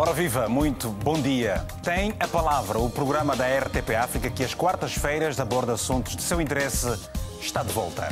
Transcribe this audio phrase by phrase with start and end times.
[0.00, 1.62] Ora viva, muito bom dia.
[1.82, 6.40] Tem a palavra o programa da RTP África que às quartas-feiras aborda assuntos de seu
[6.40, 6.88] interesse.
[7.38, 8.08] Está de volta.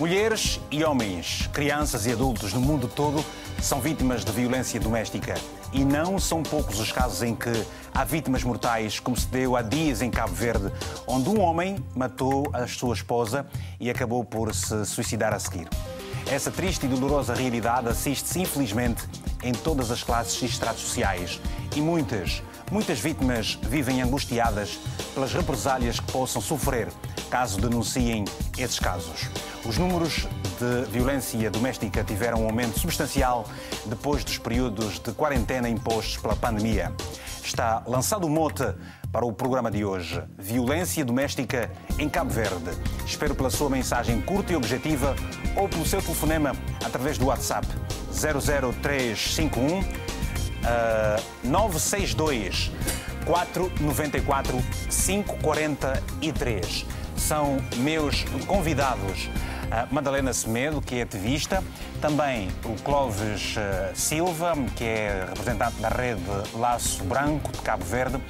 [0.00, 3.22] Mulheres e homens, crianças e adultos no mundo todo
[3.60, 5.34] são vítimas de violência doméstica.
[5.70, 7.52] E não são poucos os casos em que
[7.92, 10.72] há vítimas mortais, como se deu há dias em Cabo Verde,
[11.06, 13.46] onde um homem matou a sua esposa
[13.78, 15.68] e acabou por se suicidar a seguir.
[16.26, 19.06] Essa triste e dolorosa realidade assiste-se, infelizmente,
[19.42, 21.40] em todas as classes e estratos sociais.
[21.74, 24.78] E muitas, muitas vítimas vivem angustiadas
[25.14, 26.88] pelas represálias que possam sofrer
[27.30, 28.24] caso denunciem
[28.58, 29.30] esses casos.
[29.64, 30.28] Os números
[30.58, 33.46] de violência doméstica tiveram um aumento substancial
[33.86, 36.92] depois dos períodos de quarentena impostos pela pandemia.
[37.42, 38.64] Está lançado o mote
[39.12, 42.70] para o programa de hoje: Violência Doméstica em Cabo Verde.
[43.06, 45.14] Espero pela sua mensagem curta e objetiva
[45.54, 47.68] ou pelo seu telefonema através do WhatsApp
[48.10, 49.84] 00351 uh,
[51.44, 52.72] 962
[53.26, 56.86] 494 543.
[57.16, 59.28] São meus convidados.
[59.90, 61.64] Madalena Semedo, que é ativista,
[61.98, 63.54] também o Clóvis
[63.94, 66.20] Silva, que é representante da rede
[66.54, 68.20] Laço Branco de Cabo Verde,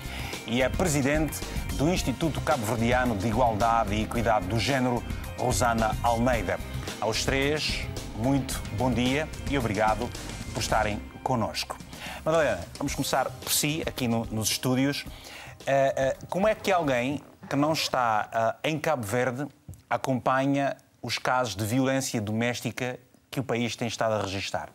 [0.46, 1.40] e é presidente
[1.74, 5.02] do Instituto Cabo-Verdiano de Igualdade e Equidade do Gênero,
[5.38, 6.58] Rosana Almeida.
[7.00, 10.08] Aos três, muito bom dia e obrigado
[10.52, 11.76] por estarem connosco.
[12.24, 15.02] Madalena, vamos começar por si, aqui no, nos estúdios.
[15.02, 19.46] Uh, uh, como é que alguém que não está uh, em Cabo Verde
[19.88, 22.98] acompanha os casos de violência doméstica
[23.30, 24.70] que o país tem estado a registrar?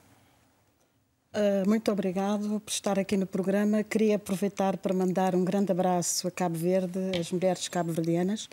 [1.38, 3.84] Uh, muito obrigado por estar aqui no programa.
[3.84, 8.46] Queria aproveitar para mandar um grande abraço a Cabo Verde, às mulheres cabo-verdianas.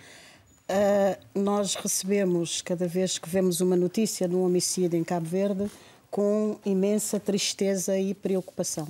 [0.69, 5.71] Uh, nós recebemos, cada vez que vemos uma notícia de um homicídio em Cabo Verde,
[6.11, 8.87] com imensa tristeza e preocupação.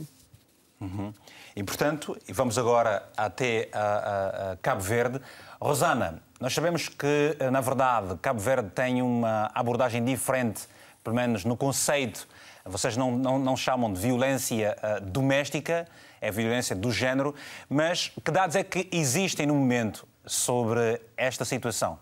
[0.81, 1.15] Uhum.
[1.55, 5.21] E, portanto, vamos agora até a, a, a Cabo Verde.
[5.61, 10.63] Rosana, nós sabemos que, na verdade, Cabo Verde tem uma abordagem diferente,
[11.05, 12.27] pelo menos no conceito
[12.65, 15.87] vocês não, não, não chamam de violência uh, doméstica,
[16.21, 17.35] é violência do género,
[17.69, 21.99] mas que dados é que existem no momento sobre esta situação?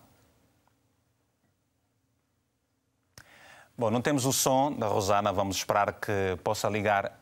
[3.77, 7.19] Bom, não temos o som da Rosana, vamos esperar que possa ligar.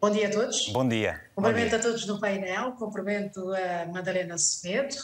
[0.00, 0.68] Bom dia a todos.
[0.68, 1.20] Bom dia.
[1.34, 1.78] Cumprimento Bom dia.
[1.78, 4.94] a todos no painel, cumprimento a Madalena Semedo,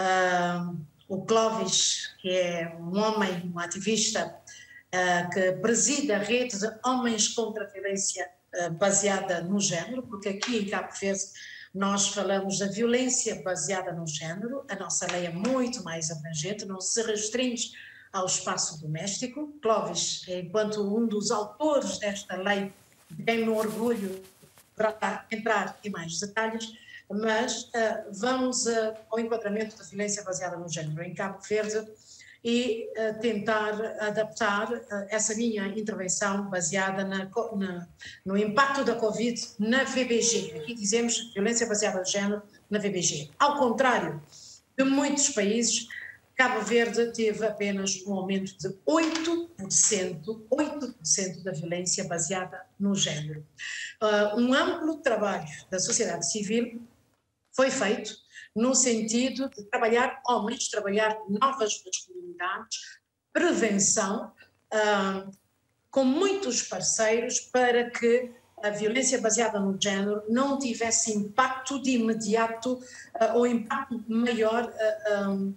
[0.00, 0.78] uh,
[1.08, 4.34] o Clóvis, que é um homem, um ativista
[5.32, 10.58] que preside a rede de homens contra a violência uh, baseada no género, porque aqui
[10.58, 11.22] em Cabo Verde
[11.74, 16.80] nós falamos da violência baseada no género, a nossa lei é muito mais abrangente, não
[16.80, 17.72] se restringe
[18.12, 19.58] ao espaço doméstico.
[19.60, 22.72] Clóvis, enquanto um dos autores desta lei,
[23.26, 24.22] tem no orgulho
[24.76, 26.72] para entrar em mais detalhes,
[27.10, 31.02] mas uh, vamos uh, ao enquadramento da violência baseada no género.
[31.02, 31.90] Em Cabo Verde,
[32.44, 37.88] e uh, tentar adaptar uh, essa minha intervenção baseada na, na,
[38.24, 40.58] no impacto da Covid na VBG.
[40.58, 43.30] Aqui dizemos violência baseada no género na VBG.
[43.38, 44.22] Ao contrário
[44.76, 45.88] de muitos países,
[46.36, 53.46] Cabo Verde teve apenas um aumento de 8%, 8% da violência baseada no género.
[54.02, 56.82] Uh, um amplo trabalho da sociedade civil
[57.54, 58.23] foi feito
[58.54, 63.00] no sentido de trabalhar homens, trabalhar novas masculinidades,
[63.32, 64.32] prevenção,
[64.72, 65.30] uh,
[65.90, 68.30] com muitos parceiros para que
[68.62, 75.54] a violência baseada no género não tivesse impacto de imediato uh, ou impacto maior uh,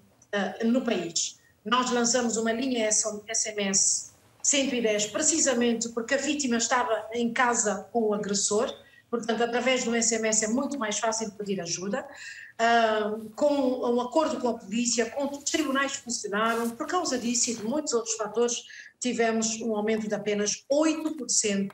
[0.65, 1.39] no país.
[1.63, 8.13] Nós lançamos uma linha SMS 110 precisamente porque a vítima estava em casa com o
[8.13, 8.73] agressor,
[9.09, 12.07] portanto, através do SMS é muito mais fácil pedir ajuda
[13.35, 13.53] com
[13.93, 17.93] um acordo com a polícia, com os tribunais funcionaram, por causa disso e de muitos
[17.93, 18.63] outros fatores,
[18.99, 21.71] tivemos um aumento de apenas 8%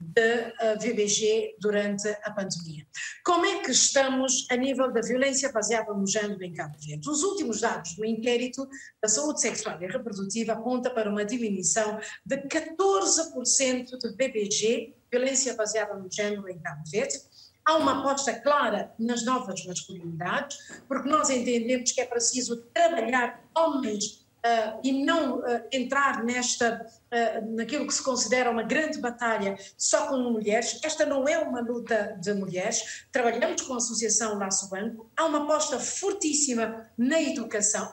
[0.00, 2.86] da uh, VBG durante a pandemia.
[3.24, 7.10] Como é que estamos a nível da violência baseada no género em Cabo Verde?
[7.10, 8.68] Os últimos dados do inquérito
[9.02, 15.94] da saúde sexual e reprodutiva apontam para uma diminuição de 14% de VBG, violência baseada
[15.94, 17.18] no género em Cabo Verde,
[17.68, 20.56] Há uma aposta clara nas novas masculinidades,
[20.88, 27.56] porque nós entendemos que é preciso trabalhar homens Uh, e não uh, entrar nesta uh,
[27.56, 30.78] naquilo que se considera uma grande batalha só com mulheres.
[30.84, 33.04] Esta não é uma luta de mulheres.
[33.10, 35.10] Trabalhamos com a Associação Laço Banco.
[35.16, 37.92] Há uma aposta fortíssima na educação.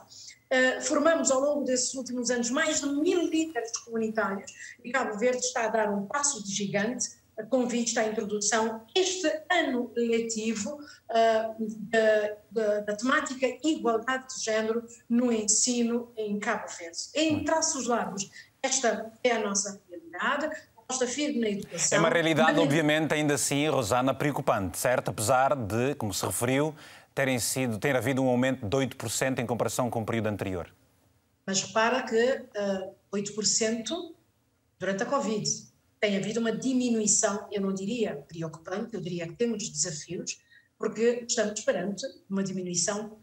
[0.83, 4.51] formamos ao longo desses últimos anos mais de mil líderes comunitários
[4.83, 9.27] e Cabo Verde está a dar um passo de gigante com vista à introdução este
[9.51, 16.97] ano letivo uh, da, da, da, temática igualdade de género no ensino em Cabo Verde.
[17.13, 18.29] Em traços largos,
[18.63, 21.97] esta é a nossa realidade, aposta firme na educação.
[21.97, 25.09] É uma realidade, obviamente, ainda assim, Rosana, preocupante, certo?
[25.09, 26.73] Apesar de, como se referiu,
[27.13, 30.69] terem sido, ter havido um aumento de 8% em comparação com o período anterior.
[31.45, 33.85] Mas repara que uh, 8%
[34.79, 39.69] durante a Covid tem havido uma diminuição, eu não diria preocupante, eu diria que temos
[39.69, 40.39] desafios,
[40.77, 43.17] porque estamos perante uma diminuição,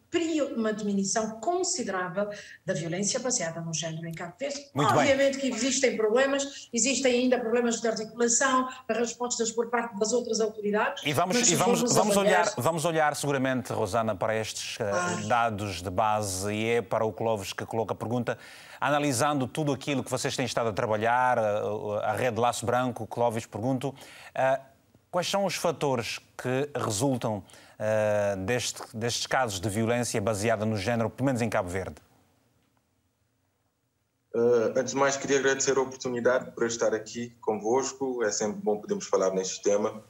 [0.56, 2.28] uma diminuição considerável
[2.64, 4.60] da violência baseada no género em Cabo Verde.
[4.74, 5.40] Obviamente bem.
[5.40, 11.02] que existem problemas, existem ainda problemas de articulação, respostas por parte das outras autoridades.
[11.04, 15.82] E vamos, e vamos, vamos, vamos olhar, vamos olhar seguramente, Rosana, para estes uh, dados
[15.82, 18.36] de base e é para o Clóvis que coloca a pergunta
[18.80, 23.94] analisando tudo aquilo que vocês têm estado a trabalhar, a, rede Laço Branco, Clóvis, pergunto,
[24.34, 24.58] eh,
[25.08, 27.44] quais são os fatores que resultam
[27.84, 31.96] eh, deste, destes casos de violência baseada no género, pelo menos em Cabo Verde?
[34.32, 38.22] Uh, antes de mais, queria agradecer a oportunidade por estar aqui convosco.
[38.22, 40.00] É sempre bom podermos falar neste tema,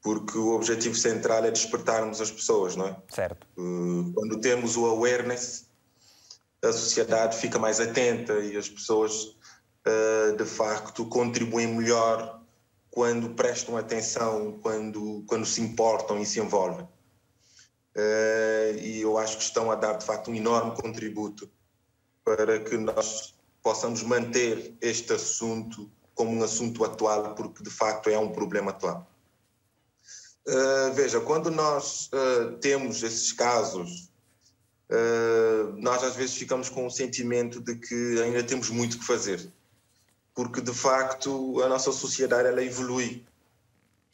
[0.00, 2.96] porque o objetivo central é despertarmos as pessoas, não é?
[3.08, 3.48] Certo.
[3.58, 5.66] Uh, quando temos o awareness,
[6.62, 9.36] a sociedade fica mais atenta e as pessoas,
[9.88, 12.41] uh, de facto, contribuem melhor
[12.92, 16.86] quando prestam atenção, quando, quando se importam e se envolvem.
[17.96, 21.50] Uh, e eu acho que estão a dar, de facto, um enorme contributo
[22.24, 28.18] para que nós possamos manter este assunto como um assunto atual, porque de facto é
[28.18, 29.10] um problema atual.
[30.46, 34.12] Uh, veja, quando nós uh, temos esses casos
[34.92, 39.50] uh, nós às vezes ficamos com o sentimento de que ainda temos muito que fazer,
[40.34, 43.24] porque de facto a nossa sociedade ela evolui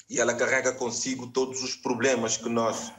[0.08, 2.92] e ela carrega consigo todos os problemas que nós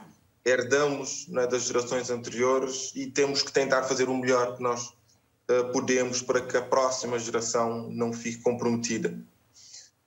[0.44, 5.72] herdamos né, das gerações anteriores e temos que tentar fazer o melhor que nós uh,
[5.72, 9.18] podemos para que a próxima geração não fique comprometida.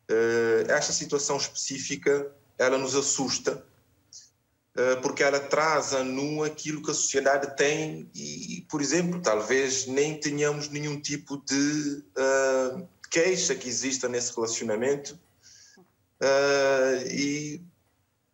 [0.09, 3.63] Uh, esta situação específica ela nos assusta
[4.75, 9.85] eh, porque ela traz a nu aquilo que a sociedade tem e, por exemplo, talvez
[9.85, 15.19] nem tenhamos nenhum tipo de uh, queixa que exista nesse relacionamento
[16.19, 17.61] uh, e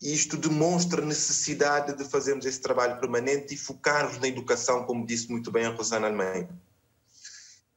[0.01, 5.29] isto demonstra a necessidade de fazermos esse trabalho permanente e focarmos na educação, como disse
[5.29, 6.57] muito bem a Rosana Almeida.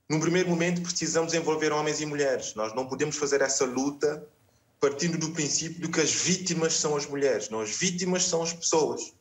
[0.09, 2.55] Num primeiro momento, precisamos envolver homens e mulheres.
[2.55, 4.25] Nós não podemos fazer essa luta
[4.79, 8.53] partindo do princípio de que as vítimas são as mulheres, não as vítimas são as
[8.53, 9.13] pessoas.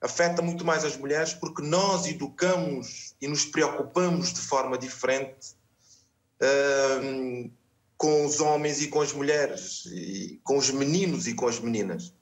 [0.00, 5.54] Afeta muito mais as mulheres porque nós educamos e nos preocupamos de forma diferente
[7.96, 12.12] com os homens e com as mulheres, e com os meninos e com as meninas.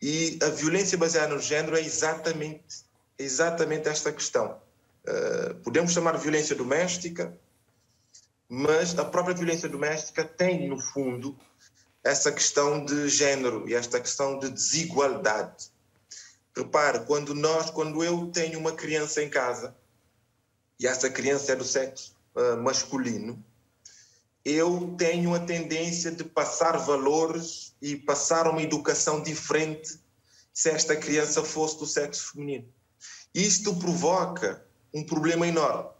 [0.00, 2.84] E a violência baseada no género é exatamente,
[3.18, 4.60] exatamente esta questão.
[5.04, 7.36] Uh, podemos chamar de violência doméstica,
[8.48, 11.36] mas a própria violência doméstica tem, no fundo,
[12.04, 15.70] essa questão de género e esta questão de desigualdade.
[16.56, 19.74] Repare, quando nós, quando eu tenho uma criança em casa
[20.78, 23.44] e essa criança é do sexo uh, masculino,
[24.44, 29.98] eu tenho a tendência de passar valores e passar uma educação diferente
[30.52, 32.68] se esta criança fosse do sexo feminino.
[33.34, 35.90] Isto provoca um problema enorme.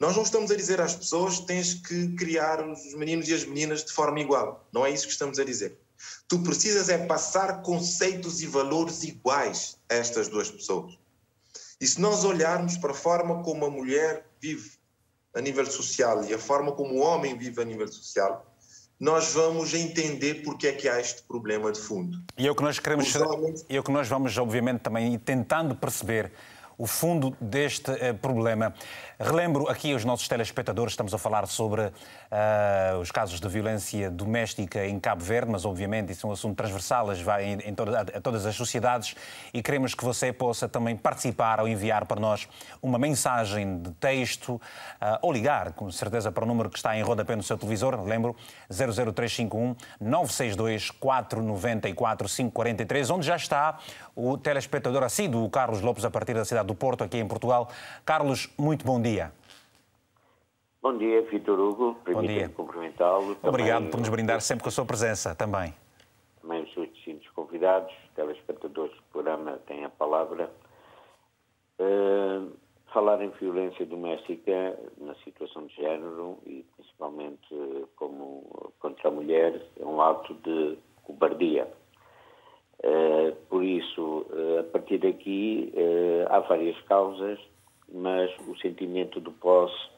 [0.00, 3.44] Nós não estamos a dizer às pessoas que tens que criar os meninos e as
[3.44, 4.66] meninas de forma igual.
[4.72, 5.78] Não é isso que estamos a dizer.
[6.28, 10.96] Tu precisas é passar conceitos e valores iguais a estas duas pessoas.
[11.80, 14.77] E se nós olharmos para a forma como a mulher vive
[15.38, 18.44] a nível social e a forma como o homem vive a nível social,
[18.98, 22.18] nós vamos entender porque é que há este problema de fundo.
[22.36, 23.64] E é o que nós queremos, homens...
[23.70, 26.32] e é o que nós vamos obviamente também tentando perceber
[26.78, 28.72] o fundo deste uh, problema.
[29.18, 34.86] Relembro aqui aos nossos telespectadores, estamos a falar sobre uh, os casos de violência doméstica
[34.86, 38.04] em Cabo Verde, mas obviamente isso é um assunto transversal, vai em, em toda, a,
[38.20, 39.16] todas as sociedades
[39.52, 42.48] e queremos que você possa também participar ou enviar para nós
[42.80, 44.60] uma mensagem de texto uh,
[45.20, 48.36] ou ligar, com certeza, para o número que está em rodapé no seu televisor, lembro,
[48.70, 53.78] 00351 962 494 543, onde já está
[54.14, 57.68] o telespectador assíduo, Carlos Lopes, a partir da cidade do Porto, aqui em Portugal.
[58.04, 59.32] Carlos, muito bom dia.
[60.80, 61.96] Bom dia, Vitor Hugo.
[62.20, 62.48] Dia.
[62.50, 63.36] cumprimentá-lo.
[63.42, 65.74] Obrigado também, por nos brindar sempre com a sua presença também.
[66.40, 70.50] Também os seus distintos convidados, telespectadores do programa têm a palavra.
[71.80, 72.52] Uh,
[72.92, 79.84] falar em violência doméstica na situação de género e principalmente como contra a mulher é
[79.84, 81.68] um ato de cobardia.
[82.84, 87.38] Uh, por isso, uh, a partir daqui, uh, há várias causas,
[87.92, 89.90] mas o sentimento de posse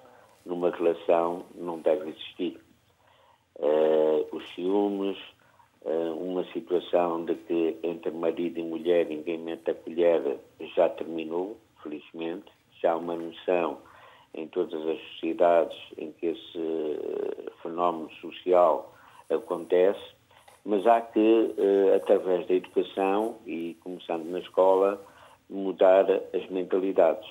[0.46, 2.58] numa relação não deve existir.
[4.32, 5.18] os ciúmes,
[6.16, 10.38] uma situação de que entre marido e mulher ninguém mete a colher
[10.74, 12.50] já terminou, felizmente.
[12.80, 13.78] Já há uma noção
[14.32, 16.58] em todas as sociedades em que esse
[17.62, 18.94] fenómeno social
[19.28, 20.14] acontece
[20.64, 25.00] mas há que, eh, através da educação e começando na escola,
[25.48, 27.28] mudar as mentalidades.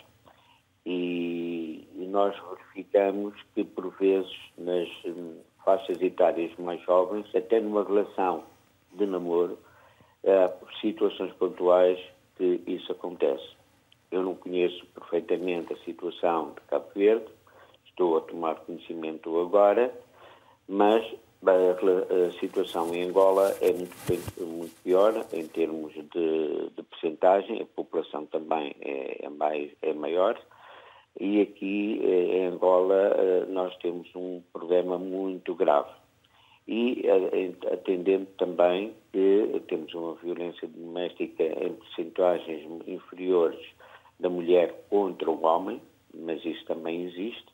[0.86, 8.44] E, nós verificamos que, por vezes, nas hum, faixas etárias mais jovens, até numa relação
[8.94, 9.58] de namoro,
[10.26, 12.00] há situações pontuais
[12.36, 13.48] que isso acontece.
[14.12, 17.28] Eu não conheço perfeitamente a situação de Cabo Verde,
[17.86, 19.94] estou a tomar conhecimento agora,
[20.68, 21.06] mas
[21.46, 28.26] a, situação em Angola é muito, muito pior em termos de, de percentagem, a população
[28.26, 30.40] também é, é, mais, é maior
[31.20, 35.92] e aqui eh, em Angola eh, nós temos um problema muito grave.
[36.68, 43.60] E eh, atendendo também que temos uma violência doméstica em percentagens inferiores
[44.20, 45.82] da mulher contra o homem,
[46.14, 47.46] mas isso também existe,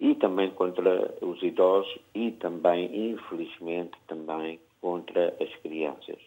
[0.00, 6.18] e também contra os idosos e também, infelizmente, também contra as crianças.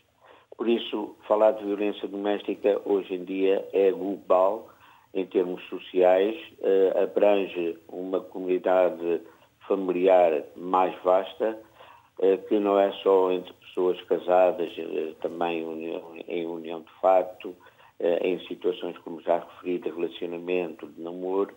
[0.57, 4.69] Por isso, falar de violência doméstica hoje em dia é global
[5.13, 9.21] em termos sociais, eh, abrange uma comunidade
[9.67, 11.59] familiar mais vasta,
[12.21, 17.55] eh, que não é só entre pessoas casadas, eh, também união, em união de facto,
[18.23, 21.53] em situações como já referi, de relacionamento, de namoro,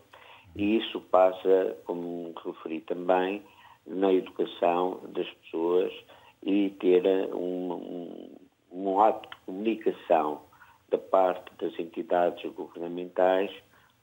[0.57, 3.43] e isso passa, como referi também,
[3.87, 5.93] na educação das pessoas
[6.43, 8.31] e ter um, um,
[8.73, 10.43] um ato de comunicação
[10.91, 13.51] da parte das entidades governamentais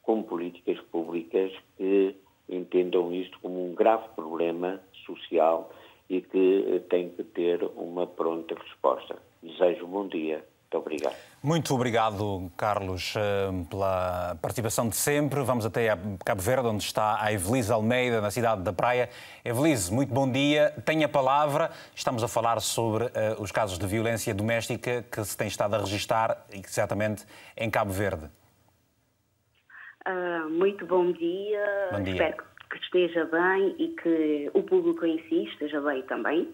[0.02, 2.16] com políticas públicas que
[2.50, 5.72] entendam isto como um grave problema social
[6.10, 9.22] e que tem que ter uma pronta resposta.
[9.42, 10.44] Desejo um bom dia.
[10.64, 11.31] Muito obrigado.
[11.44, 15.42] Muito obrigado, Carlos, eh, pela participação de sempre.
[15.42, 15.88] Vamos até
[16.24, 19.10] Cabo Verde, onde está a Evelise Almeida, na cidade da Praia.
[19.44, 20.72] Evelise, muito bom dia.
[20.86, 21.72] Tenha a palavra.
[21.96, 25.80] Estamos a falar sobre uh, os casos de violência doméstica que se tem estado a
[25.80, 27.26] registar, exatamente
[27.58, 28.30] em Cabo Verde.
[30.08, 31.90] Uh, muito bom dia.
[31.92, 32.14] Bom dia.
[32.14, 36.54] Espero que esteja bem e que o público em si esteja bem também.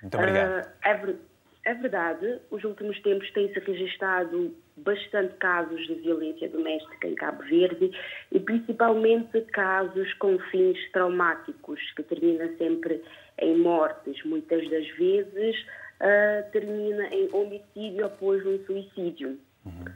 [0.00, 0.66] Muito obrigado.
[0.66, 1.35] Uh,
[1.66, 7.90] é verdade, os últimos tempos têm-se registrado bastante casos de violência doméstica em Cabo Verde
[8.30, 13.02] e principalmente casos com fins traumáticos, que termina sempre
[13.40, 15.56] em mortes, muitas das vezes
[16.00, 19.36] uh, termina em homicídio após um suicídio.
[19.64, 19.86] Uhum.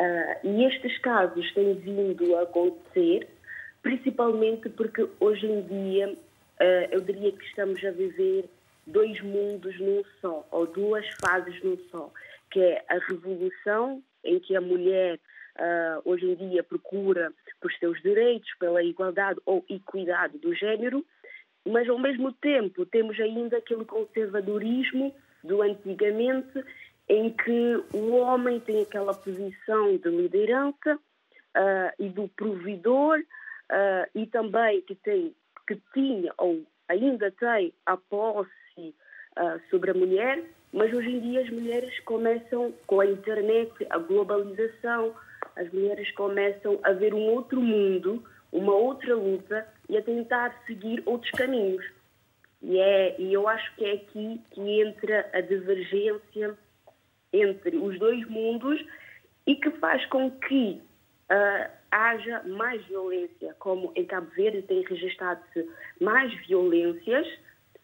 [0.00, 3.28] Uh, e estes casos têm vindo a acontecer,
[3.82, 8.46] principalmente porque hoje em dia uh, eu diria que estamos a viver
[8.90, 12.12] dois mundos num só, ou duas fases num só,
[12.50, 15.18] que é a revolução, em que a mulher
[15.56, 21.04] uh, hoje em dia procura por seus direitos, pela igualdade ou equidade do género,
[21.66, 26.64] mas ao mesmo tempo temos ainda aquele conservadorismo do antigamente,
[27.08, 34.26] em que o homem tem aquela posição de liderança uh, e do provedor, uh, e
[34.26, 35.34] também que, tem,
[35.66, 38.59] que tinha ou ainda tem a posse
[39.38, 43.98] uh, sobre a mulher, mas hoje em dia as mulheres começam, com a internet, a
[43.98, 45.14] globalização,
[45.56, 48.22] as mulheres começam a ver um outro mundo,
[48.52, 51.84] uma outra luta e a tentar seguir outros caminhos.
[52.62, 56.56] E, é, e eu acho que é aqui que entra a divergência
[57.32, 58.84] entre os dois mundos
[59.46, 60.80] e que faz com que
[61.30, 65.68] uh, haja mais violência, como em Cabo Verde tem registrado-se
[66.00, 67.26] mais violências,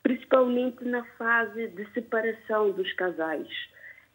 [0.07, 3.49] principalmente na fase de separação dos casais.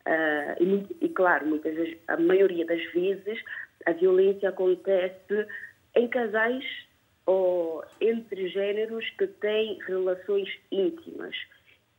[0.07, 3.43] Uh, e, e, claro, muitas vezes, a maioria das vezes,
[3.85, 5.47] a violência acontece
[5.93, 6.63] em casais
[7.25, 11.35] ou entre géneros que têm relações íntimas.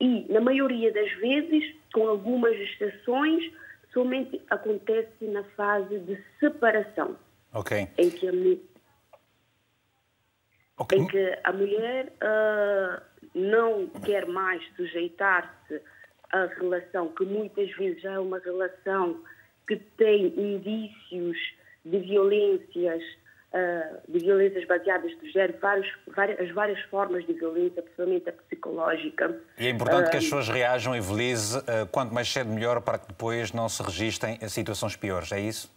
[0.00, 3.52] E, na maioria das vezes, com algumas exceções,
[3.92, 7.14] somente acontece na fase de separação.
[7.52, 7.86] Ok.
[7.98, 8.32] Em que a,
[10.78, 10.98] okay.
[10.98, 15.80] em que a mulher uh, não quer mais sujeitar-se
[16.30, 19.22] à relação, que muitas vezes é uma relação
[19.66, 21.38] que tem indícios
[21.84, 23.02] de violências
[24.08, 29.40] de violências baseadas no género, vários, várias, as várias formas de violência, principalmente a psicológica.
[29.58, 33.08] E é importante que as pessoas reajam, Evelise, uh, quanto mais cedo melhor, para que
[33.08, 35.70] depois não se registrem situações piores, é isso?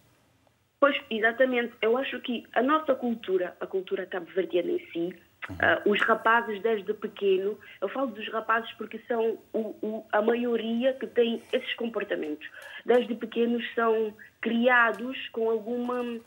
[0.79, 1.74] Pois, exatamente.
[1.81, 5.15] Eu acho que a nossa cultura, a cultura cabo-verdiana em si,
[5.49, 10.93] Uh, os rapazes desde pequeno, eu falo dos rapazes porque são o, o, a maioria
[10.93, 12.47] que tem esses comportamentos.
[12.85, 16.19] Desde pequenos são criados com alguma.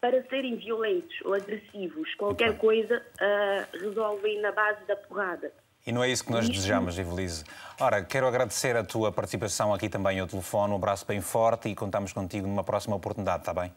[0.00, 2.14] para serem violentos ou agressivos.
[2.16, 5.50] Qualquer coisa uh, resolvem na base da porrada.
[5.86, 6.52] E não é isso que nós isso.
[6.52, 7.44] desejamos, Ivelise.
[7.80, 11.74] Ora, quero agradecer a tua participação aqui também ao telefone, um abraço bem forte e
[11.74, 13.72] contamos contigo numa próxima oportunidade, está bem?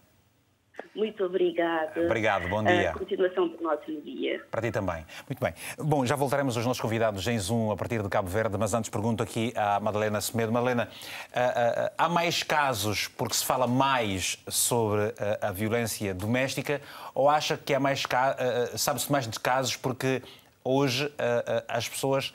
[0.93, 2.01] Muito obrigada.
[2.05, 2.91] Obrigado, bom dia.
[2.91, 4.41] A continuação do nosso dia.
[4.49, 5.05] Para ti também.
[5.27, 5.53] Muito bem.
[5.77, 8.89] Bom, já voltaremos aos nossos convidados em Zoom a partir de Cabo Verde, mas antes
[8.89, 10.51] pergunto aqui à Madalena Semedo.
[10.51, 10.89] Madalena,
[11.97, 16.81] há mais casos porque se fala mais sobre a violência doméstica
[17.13, 18.03] ou acha que há mais
[18.77, 20.21] sabe-se mais de casos porque
[20.63, 21.11] hoje
[21.67, 22.33] as pessoas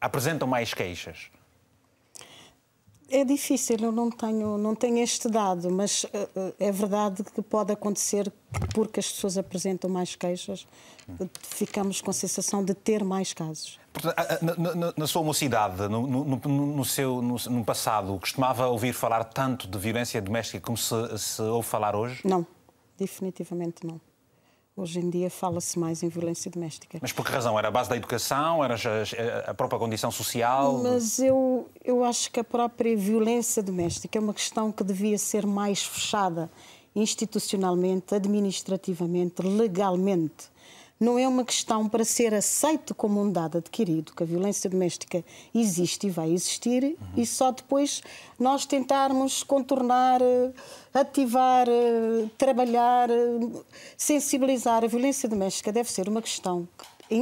[0.00, 1.30] apresentam mais queixas?
[3.08, 7.72] É difícil, eu não tenho, não tenho este dado, mas uh, é verdade que pode
[7.72, 10.66] acontecer que, porque as pessoas apresentam mais queixas,
[11.42, 13.78] ficamos com a sensação de ter mais casos.
[14.42, 19.22] Na, na, na sua mocidade, no, no, no seu, no, no, passado, costumava ouvir falar
[19.24, 22.20] tanto de violência doméstica como se, se ouve falar hoje?
[22.24, 22.44] Não,
[22.98, 24.00] definitivamente não.
[24.76, 26.98] Hoje em dia fala-se mais em violência doméstica.
[27.00, 27.58] Mas por que razão?
[27.58, 28.62] Era a base da educação?
[28.62, 28.74] Era
[29.46, 30.82] a própria condição social?
[30.82, 35.46] Mas eu, eu acho que a própria violência doméstica é uma questão que devia ser
[35.46, 36.50] mais fechada
[36.94, 40.50] institucionalmente, administrativamente, legalmente
[40.98, 45.22] não é uma questão para ser aceito como um dado adquirido, que a violência doméstica
[45.54, 46.94] existe e vai existir, uhum.
[47.16, 48.02] e só depois
[48.38, 50.52] nós tentarmos contornar, eh,
[50.94, 53.14] ativar, eh, trabalhar, eh,
[53.96, 54.84] sensibilizar.
[54.84, 56.66] A violência doméstica deve ser uma questão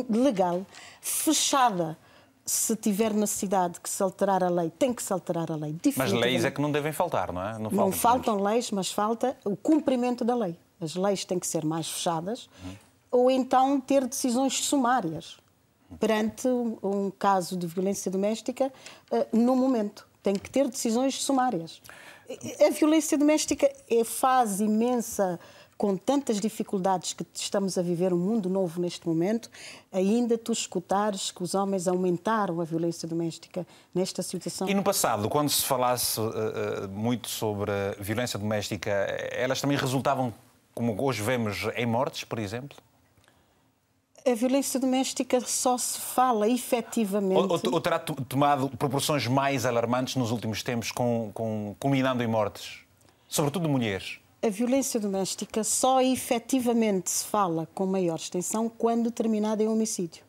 [0.09, 0.65] legal,
[1.01, 1.99] fechada
[2.47, 5.75] se tiver necessidade que se alterar a lei, tem que se alterar a lei.
[5.97, 7.59] Mas leis é que não devem faltar, não é?
[7.59, 10.57] Não, não faltam leis, mas falta o cumprimento da lei.
[10.81, 12.84] As leis têm que ser mais fechadas, uhum
[13.15, 15.37] ou então ter decisões sumárias
[16.01, 18.73] perante um caso de violência doméstica
[19.13, 20.05] eh, no momento.
[20.21, 21.81] Tem que ter decisões sumárias.
[22.67, 25.39] A violência doméstica é fase imensa
[25.79, 29.49] com tantas dificuldades que estamos a viver um mundo novo neste momento,
[29.93, 34.69] ainda tu escutares que os homens aumentaram a violência doméstica nesta situação.
[34.69, 38.91] E no passado, quando se falasse uh, muito sobre violência doméstica,
[39.31, 40.35] elas também resultavam,
[40.75, 42.77] como hoje vemos, em mortes, por exemplo?
[44.27, 47.37] A violência doméstica só se fala efetivamente.
[47.37, 52.27] Ou, ou, ou, terá tomado proporções mais alarmantes nos últimos tempos, com, com, culminando em
[52.27, 52.81] mortes,
[53.29, 54.19] sobretudo de mulheres?
[54.43, 60.23] A violência doméstica só efetivamente se fala com maior extensão quando terminada em homicídio.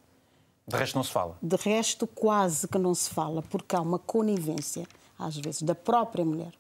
[0.67, 1.38] De resto, não se fala?
[1.41, 6.25] De resto, quase que não se fala, porque há uma conivência, às vezes, da própria
[6.25, 6.53] mulher.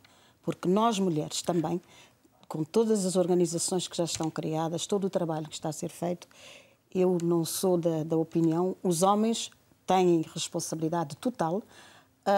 [0.43, 1.81] Porque nós, mulheres, também,
[2.47, 5.89] com todas as organizações que já estão criadas, todo o trabalho que está a ser
[5.89, 6.27] feito,
[6.95, 9.51] eu não sou da, da opinião, os homens
[9.85, 11.61] têm responsabilidade total, uh,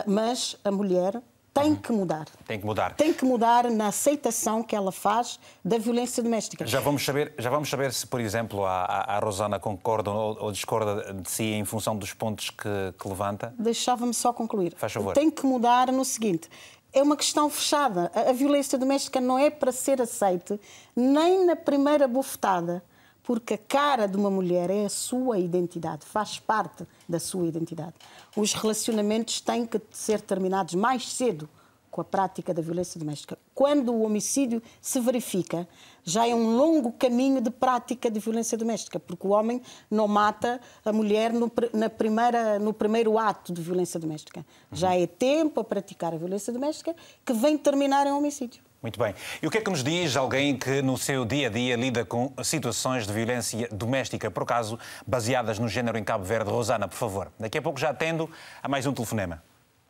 [0.05, 1.21] mas a mulher
[1.53, 2.25] tem que mudar.
[2.45, 2.95] Tem que mudar.
[2.95, 6.65] Tem que mudar na aceitação que ela faz da violência doméstica.
[6.67, 10.51] Já vamos saber, já vamos saber se, por exemplo, a, a Rosana concorda ou, ou,
[10.51, 13.53] discorda de si em função dos pontos que, que levanta?
[13.57, 14.73] Deixava-me só concluir.
[14.77, 15.13] Faz favor.
[15.15, 16.47] Tem que mudar no seguinte.
[16.93, 18.11] É uma questão fechada.
[18.13, 20.59] A, a violência doméstica não é para ser aceite
[20.95, 22.83] nem na primeira bufetada
[23.27, 27.95] porque a cara de uma mulher é a sua identidade, faz parte da sua identidade.
[28.33, 31.49] Os relacionamentos têm que ser terminados mais cedo
[31.91, 33.37] com a prática da violência doméstica.
[33.53, 35.67] Quando o homicídio se verifica,
[36.05, 39.61] já é um longo caminho de prática de violência doméstica, porque o homem
[39.91, 44.45] não mata a mulher no, na primeira, no primeiro ato de violência doméstica.
[44.71, 48.66] Já é tempo a praticar a violência doméstica que vem terminar em homicídio.
[48.81, 49.15] Muito bem.
[49.41, 52.05] E o que é que nos diz alguém que no seu dia a dia lida
[52.05, 56.49] com situações de violência doméstica, por acaso baseadas no género em Cabo Verde?
[56.49, 57.31] Rosana, por favor.
[57.39, 58.29] Daqui a pouco já atendo
[58.61, 59.43] a mais um telefonema.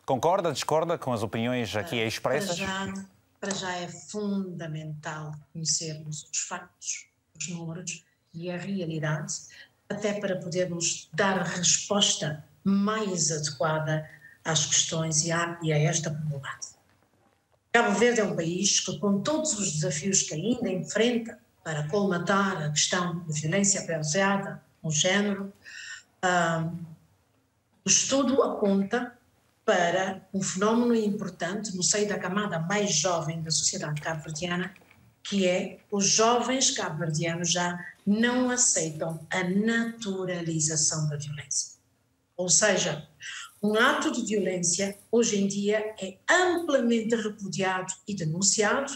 [0.06, 2.58] Concorda, discorda com as opiniões aqui expressas?
[2.58, 2.94] Para já,
[3.42, 9.34] para já é fundamental conhecermos os factos, os números e a realidade,
[9.90, 14.10] até para podermos dar resposta mais adequada
[14.46, 16.77] às questões e a, e a esta problemática.
[17.78, 22.64] Cabo Verde é um país que, com todos os desafios que ainda enfrenta para colmatar
[22.64, 25.54] a questão da violência baseada no género,
[26.26, 26.76] uh,
[27.86, 29.16] o estudo aponta
[29.64, 34.74] para um fenómeno importante no seio da camada mais jovem da sociedade cabo-verdiana,
[35.22, 41.78] que é os jovens cabo-verdianos já não aceitam a naturalização da violência.
[42.36, 43.08] Ou seja,
[43.62, 48.92] um ato de violência hoje em dia é amplamente repudiado e denunciado,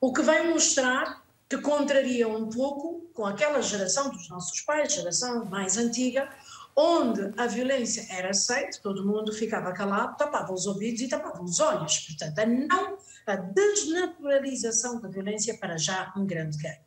[0.00, 5.46] o que vai mostrar que contraria um pouco com aquela geração dos nossos pais, geração
[5.46, 6.28] mais antiga,
[6.76, 11.58] onde a violência era aceita, todo mundo ficava calado, tapava os ouvidos e tapava os
[11.58, 11.98] olhos.
[12.00, 16.80] Portanto, a não a desnaturalização da violência para já um grande ganho.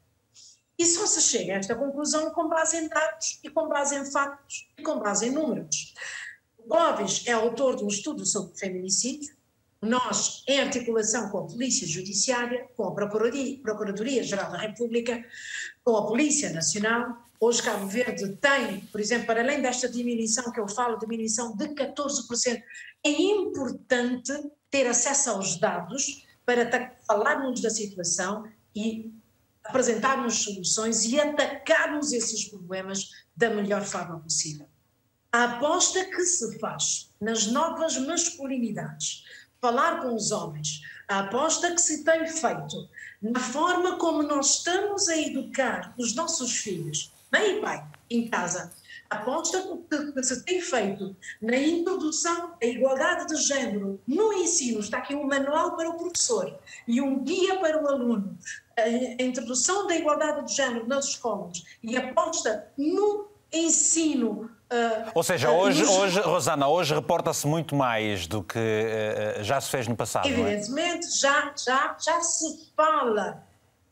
[0.78, 4.04] E só se chega a esta conclusão com base em dados e com base em
[4.10, 5.94] factos e com base em números.
[6.72, 9.36] Clóvis é autor de um estudo sobre feminicídio.
[9.82, 15.22] Nós, em articulação com a Polícia Judiciária, com a Procuradoria-Geral da República,
[15.84, 20.60] com a Polícia Nacional, Hoje Cabo Verde tem, por exemplo, para além desta diminuição que
[20.60, 22.62] eu falo, diminuição de 14%,
[23.04, 24.32] é importante
[24.70, 29.12] ter acesso aos dados para falarmos da situação e
[29.66, 34.71] apresentarmos soluções e atacarmos esses problemas da melhor forma possível.
[35.34, 39.24] A aposta que se faz nas novas masculinidades,
[39.62, 42.90] falar com os homens, a aposta que se tem feito
[43.22, 48.74] na forma como nós estamos a educar os nossos filhos, mãe e pai, em casa,
[49.10, 55.16] aposta que se tem feito na introdução da igualdade de género no ensino, está aqui
[55.16, 58.38] um manual para o professor e um guia para o aluno,
[58.78, 65.52] a introdução da igualdade de género nas escolas e aposta no ensino Uh, Ou seja,
[65.52, 70.30] hoje, hoje Rosana, hoje reporta-se muito mais do que uh, já se fez no passado.
[70.30, 71.10] Evidentemente, é?
[71.10, 73.44] já, já, já se fala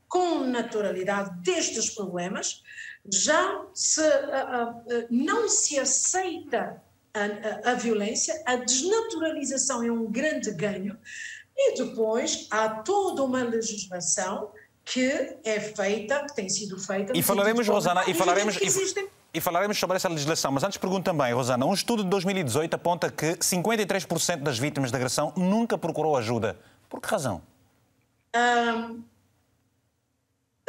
[0.08, 2.64] com naturalidade destes problemas,
[3.12, 6.82] já se, uh, não se aceita
[7.14, 10.98] a, a, a, violência, a desnaturalização é um grande ganho,
[11.58, 14.52] e depois há toda uma legislação
[14.86, 17.12] que é feita, que tem sido feita.
[17.14, 18.56] E falaremos, Rosana, e falaremos.
[18.56, 22.74] E, e falaremos sobre essa legislação, mas antes pergunto também, Rosana, um estudo de 2018
[22.74, 26.58] aponta que 53% das vítimas de agressão nunca procurou ajuda.
[26.90, 27.42] Por que razão?
[28.36, 29.02] Um,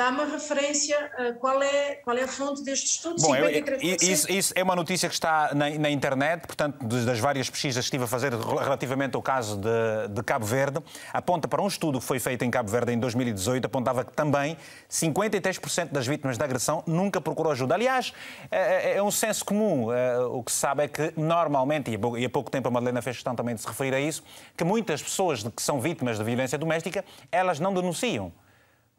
[0.00, 3.20] dá uma referência a qual é, qual é a fonte deste estudo.
[3.20, 3.50] Bom, eu,
[3.82, 7.88] isso, isso, é uma notícia que está na, na, internet, portanto, das várias pesquisas que
[7.88, 10.82] estive a fazer relativamente ao caso de, de, Cabo Verde,
[11.12, 14.56] aponta para um estudo que foi feito em Cabo Verde em 2018, apontava que também
[14.90, 17.74] 53% das vítimas de agressão nunca procurou ajuda.
[17.74, 18.14] Aliás,
[18.50, 19.92] é, é, é um senso comum.
[19.92, 23.16] É, o que se sabe é que, normalmente, e há pouco tempo a Madalena fez
[23.16, 24.24] questão também de se referir a isso,
[24.56, 28.32] que muitas pessoas que são vítimas de violência doméstica, elas não denunciam.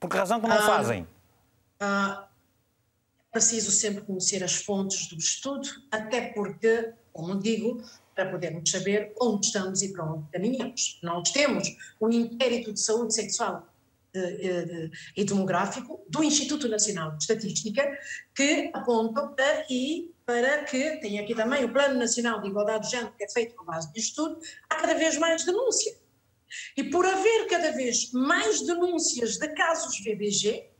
[0.01, 1.07] Por que razão que não ah, fazem?
[1.79, 2.27] Ah,
[3.29, 7.79] é preciso sempre conhecer as fontes do estudo, até porque, como digo,
[8.15, 10.99] para podermos saber onde estamos e para onde caminhamos.
[11.03, 11.67] Nós temos
[12.01, 13.67] um inquérito de saúde sexual
[15.15, 17.97] e demográfico do Instituto Nacional de Estatística
[18.35, 22.91] que aponta para e para que, tem aqui também o Plano Nacional de Igualdade de
[22.91, 26.00] Género, que é feito com base de estudo, há cada vez mais denúncia.
[26.75, 30.71] E por haver cada vez mais denúncias de casos VBG,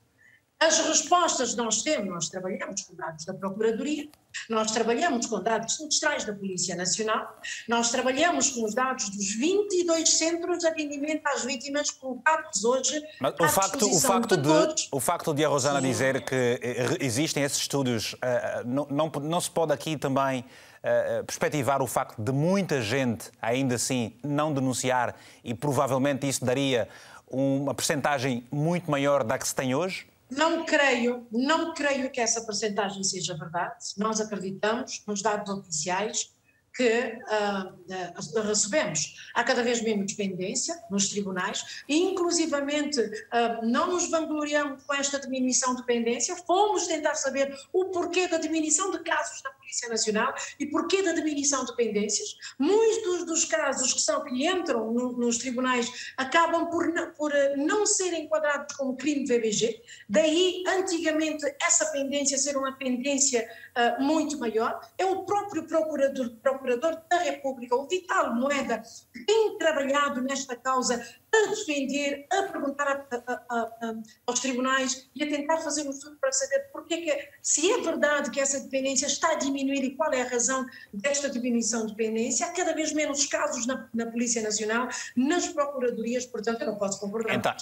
[0.61, 4.07] as respostas nós temos, nós trabalhamos com dados da Procuradoria,
[4.47, 7.35] nós trabalhamos com dados semestrais da Polícia Nacional,
[7.67, 13.33] nós trabalhamos com os dados dos 22 centros de atendimento às vítimas colocados hoje Mas
[13.39, 15.87] o facto, o facto de, de O facto de a Rosana Sim.
[15.87, 20.45] dizer que eh, existem esses estudos, eh, não, não, não se pode aqui também
[20.83, 26.87] uh, perspectivar o facto de muita gente, ainda assim, não denunciar e provavelmente isso daria
[27.27, 30.07] uma percentagem muito maior da que se tem hoje?
[30.29, 33.75] Não creio, não creio que essa percentagem seja verdade.
[33.97, 36.31] Nós acreditamos nos dados oficiais
[36.75, 39.15] que uh, recebemos.
[39.33, 45.19] Há cada vez menos dependência nos tribunais e, inclusivamente, uh, não nos vangloriamos com esta
[45.19, 50.33] diminuição de dependência, fomos tentar saber o porquê da diminuição de casos na Polícia Nacional
[50.59, 52.37] e porquê da diminuição de pendências.
[52.57, 57.85] Muitos dos casos que são que entram no, nos tribunais acabam por, por eh, não
[57.85, 64.81] serem enquadrados como crime VBG, daí antigamente essa pendência ser uma pendência uh, muito maior.
[64.97, 68.81] É o próprio procurador, procurador da República, o Vital Moeda,
[69.13, 71.03] que tem trabalhado nesta causa
[71.33, 73.95] a defender, a perguntar a, a, a,
[74.27, 78.29] aos tribunais e a tentar fazer um estudo para saber porque que, se é verdade
[78.31, 82.45] que essa dependência está a diminuir e qual é a razão desta diminuição de dependência.
[82.45, 86.99] Há cada vez menos casos na, na Polícia Nacional, nas procuradorias, portanto, eu não posso
[86.99, 87.53] concordar então,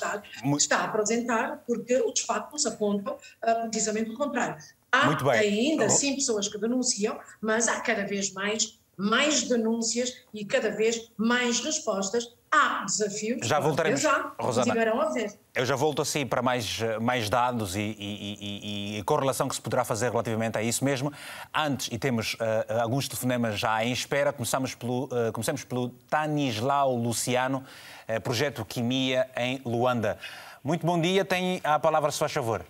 [0.42, 4.58] com o está a apresentar, porque os factos apontam uh, precisamente o contrário.
[4.92, 10.72] Há ainda, sim, pessoas que denunciam, mas há cada vez mais mais denúncias e cada
[10.72, 13.48] vez mais respostas há desafios.
[13.48, 14.74] Já voltaremos, já, Rosana.
[14.74, 15.34] a ver.
[15.56, 19.62] Eu já volto assim para mais, mais dados e, e, e, e, correlação que se
[19.62, 21.14] poderá fazer relativamente a isso mesmo.
[21.56, 26.94] Antes, e temos uh, alguns telefonemas já em espera, começamos pelo, uh, começamos pelo Tanislau
[26.96, 27.64] Luciano,
[28.10, 30.18] uh, projeto Quimia em Luanda.
[30.62, 32.66] Muito bom dia, tem a palavra, se faz favor.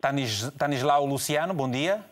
[0.00, 2.04] Tanis, Tanislau Luciano, bom dia.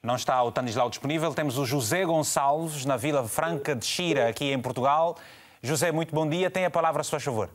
[0.00, 1.34] Não está o Tanislau disponível.
[1.34, 5.16] Temos o José Gonçalves, na Vila Franca de Xira, aqui em Portugal.
[5.60, 6.48] José, muito bom dia.
[6.48, 7.50] Tem a palavra, se faz favor.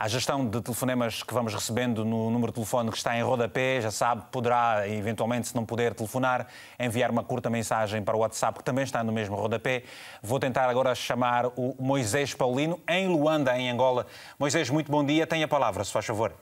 [0.00, 3.80] A gestão de telefonemas que vamos recebendo no número de telefone que está em rodapé,
[3.80, 6.46] já sabe, poderá, eventualmente, se não puder telefonar,
[6.78, 9.82] enviar uma curta mensagem para o WhatsApp, que também está no mesmo rodapé.
[10.22, 14.06] Vou tentar agora chamar o Moisés Paulino, em Luanda, em Angola.
[14.38, 15.26] Moisés, muito bom dia.
[15.26, 16.32] Tem a palavra, se faz favor.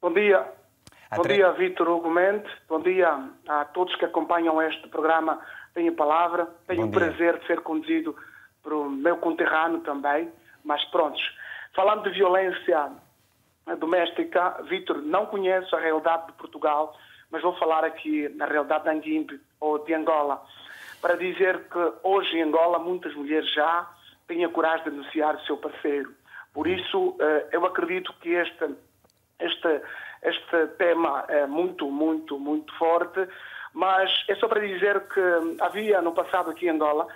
[0.00, 0.46] Bom dia.
[1.16, 2.48] Bom dia, Vítor Hugo Mendes.
[2.68, 5.40] Bom dia a todos que acompanham este programa.
[5.74, 6.48] Tenho a palavra.
[6.68, 8.14] Tenho o prazer de ser conduzido
[8.64, 10.30] o meu conterrâneo também.
[10.62, 11.20] Mas prontos.
[11.74, 12.90] Falando de violência
[13.78, 16.96] doméstica, Vítor, não conheço a realidade de Portugal,
[17.30, 20.42] mas vou falar aqui na realidade de Anguimbe ou de Angola,
[21.00, 23.90] para dizer que hoje em Angola muitas mulheres já
[24.26, 26.12] têm a coragem de denunciar o seu parceiro.
[26.52, 28.74] Por isso, eh, eu acredito que este,
[29.40, 29.82] este
[30.24, 33.28] este tema é muito, muito, muito forte,
[33.74, 35.20] mas é só para dizer que
[35.60, 37.06] havia no passado aqui em Angola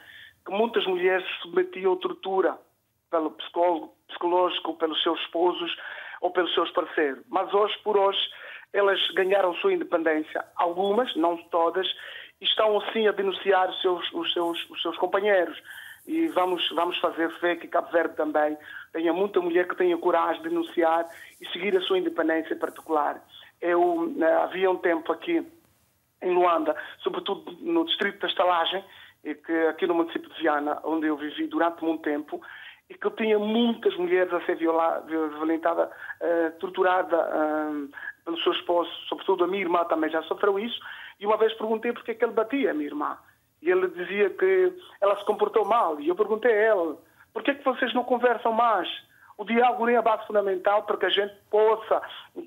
[0.45, 2.59] que muitas mulheres submetiam tortura
[3.11, 5.77] pelo psicólogo, psicológico, pelos seus esposos
[6.21, 7.23] ou pelos seus parceiros.
[7.29, 8.19] Mas hoje, por hoje,
[8.73, 10.45] elas ganharam sua independência.
[10.57, 11.87] Algumas, não todas,
[12.41, 15.59] estão assim a denunciar os seus, os seus, os seus companheiros
[16.09, 18.57] e vamos, vamos fazer fé que Cabo Verde também
[18.93, 21.07] tenha muita mulher que tenha coragem de denunciar
[21.39, 23.23] e seguir a sua independência particular.
[23.61, 25.47] Eu né, havia um tempo aqui
[26.23, 28.83] em Luanda, sobretudo no distrito da Estalagem,
[29.23, 32.41] que aqui no município de Viana, onde eu vivi durante muito tempo,
[32.89, 37.89] e que tinha muitas mulheres a ser violentadas, uh, torturada uh,
[38.25, 40.79] pelo seu esposo, sobretudo a minha irmã também já sofreu isso,
[41.21, 43.19] e uma vez perguntei porque é que ele batia a minha irmã.
[43.61, 46.01] E ele dizia que ela se comportou mal.
[46.01, 46.97] E eu perguntei a ele,
[47.33, 48.89] por que, é que vocês não conversam mais?
[49.37, 52.03] O diálogo é a base fundamental para que a gente possa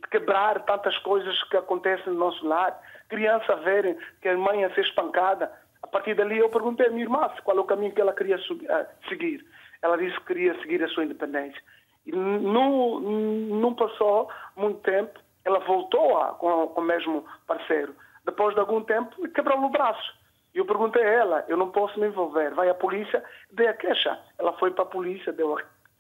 [0.09, 2.77] quebrar tantas coisas que acontecem no nosso lar.
[3.07, 5.51] Criança verem que a mãe ia ser espancada.
[5.81, 8.35] A partir dali eu perguntei à minha irmã qual é o caminho que ela queria
[8.35, 9.45] eh, seguir.
[9.81, 11.61] Ela disse que queria seguir a sua independência.
[12.05, 17.95] E não, não passou muito tempo, ela voltou a, com, com o mesmo parceiro.
[18.25, 20.13] Depois de algum tempo, quebrou o braço.
[20.53, 23.73] E eu perguntei a ela, eu não posso me envolver, vai à polícia, dê a
[23.73, 24.19] queixa.
[24.37, 25.57] Ela foi para a polícia, deu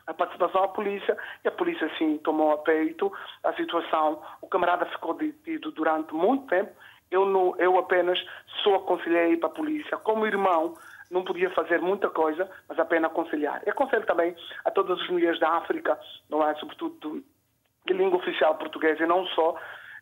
[0.07, 3.11] a participação à polícia e a polícia sim tomou a peito
[3.43, 4.21] a situação.
[4.41, 6.71] O camarada ficou detido durante muito tempo.
[7.09, 8.19] Eu, não, eu apenas
[8.63, 9.97] só aconselhei para a polícia.
[9.97, 10.75] Como irmão,
[11.11, 13.61] não podia fazer muita coisa, mas apenas aconselhar.
[13.65, 16.55] E aconselho também a todas as mulheres da África, não é?
[16.55, 17.23] sobretudo
[17.85, 19.55] de língua oficial portuguesa e não só,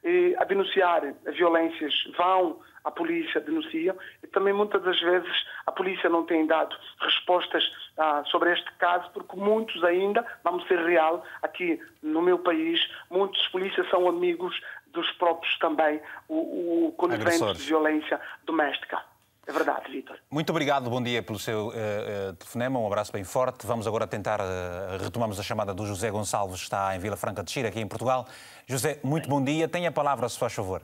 [0.03, 6.09] e a denunciar violências, vão à polícia, denunciam, e também muitas das vezes a polícia
[6.09, 7.63] não tem dado respostas
[7.97, 13.45] ah, sobre este caso, porque muitos ainda, vamos ser real, aqui no meu país, muitos
[13.49, 19.03] polícias são amigos dos próprios também, o, o conivente de violência doméstica.
[19.49, 20.15] É verdade, Vitor.
[20.29, 23.65] Muito obrigado, bom dia pelo seu uh, uh, telefonema, um abraço bem forte.
[23.65, 27.43] Vamos agora tentar, uh, retomamos a chamada do José Gonçalves, que está em Vila Franca
[27.43, 28.27] de Xira, aqui em Portugal.
[28.67, 29.31] José, muito Sim.
[29.31, 29.67] bom dia.
[29.67, 30.83] Tenha a palavra, se faz favor.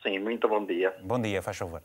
[0.00, 0.94] Sim, muito bom dia.
[1.02, 1.82] Bom dia, faz favor.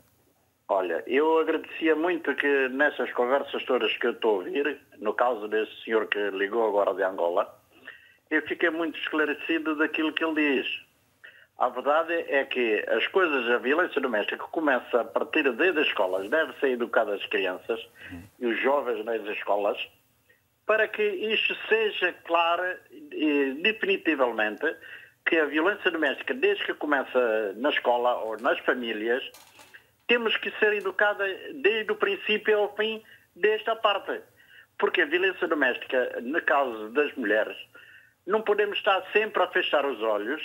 [0.67, 5.47] Olha, eu agradecia muito que nessas conversas todas que eu estou a ouvir, no caso
[5.47, 7.59] desse senhor que ligou agora de Angola,
[8.29, 10.67] eu fiquei muito esclarecido daquilo que ele diz.
[11.57, 16.29] A verdade é que as coisas, a violência doméstica começa a partir desde as escolas,
[16.29, 17.79] deve ser educada as crianças
[18.39, 19.77] e os jovens nas escolas,
[20.65, 22.63] para que isto seja claro
[23.11, 24.65] e definitivamente
[25.25, 29.23] que a violência doméstica, desde que começa na escola ou nas famílias,
[30.07, 33.01] temos que ser educada desde o princípio ao fim
[33.35, 34.21] desta parte.
[34.77, 37.55] Porque a violência doméstica, no caso das mulheres,
[38.25, 40.41] não podemos estar sempre a fechar os olhos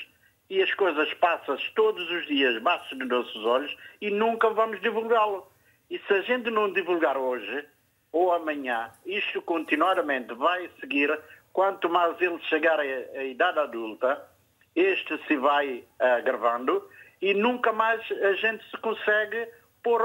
[0.50, 5.46] e as coisas passam-se todos os dias debaixo dos nossos olhos e nunca vamos divulgá-lo.
[5.90, 7.66] E se a gente não divulgar hoje
[8.12, 11.18] ou amanhã, isto continuamente vai seguir,
[11.52, 14.26] quanto mais ele chegar à idade adulta,
[14.74, 16.88] este se vai agravando
[17.20, 19.48] e nunca mais a gente se consegue
[19.82, 20.00] pôr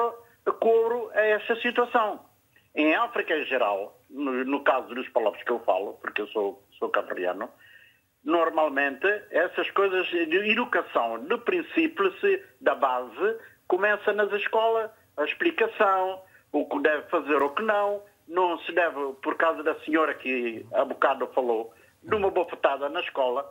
[0.59, 2.25] couro a essa situação.
[2.75, 6.63] Em África em geral, no, no caso dos palopes que eu falo, porque eu sou,
[6.79, 7.49] sou cabriano,
[8.23, 12.13] normalmente essas coisas de educação, de princípio,
[12.61, 18.01] da base, começa nas escolas a explicação, o que deve fazer ou o que não.
[18.27, 23.01] Não se deve, por causa da senhora que há bocado falou, de uma bofetada na
[23.01, 23.45] escola.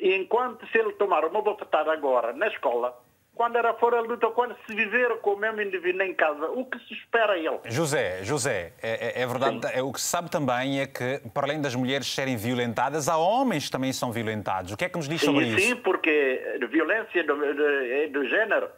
[0.00, 2.98] Enquanto se ele tomar uma bofetada agora na escola,
[3.36, 6.64] quando era fora a luta, quando se viver com o mesmo indivíduo em casa, o
[6.64, 7.60] que se espera a ele?
[7.66, 11.46] José, José, é, é, é verdade, é, o que se sabe também é que, para
[11.46, 14.72] além das mulheres serem violentadas, há homens que também são violentados.
[14.72, 15.68] O que é que nos diz sobre sim, isso?
[15.68, 18.70] Sim, porque a violência do, do, do género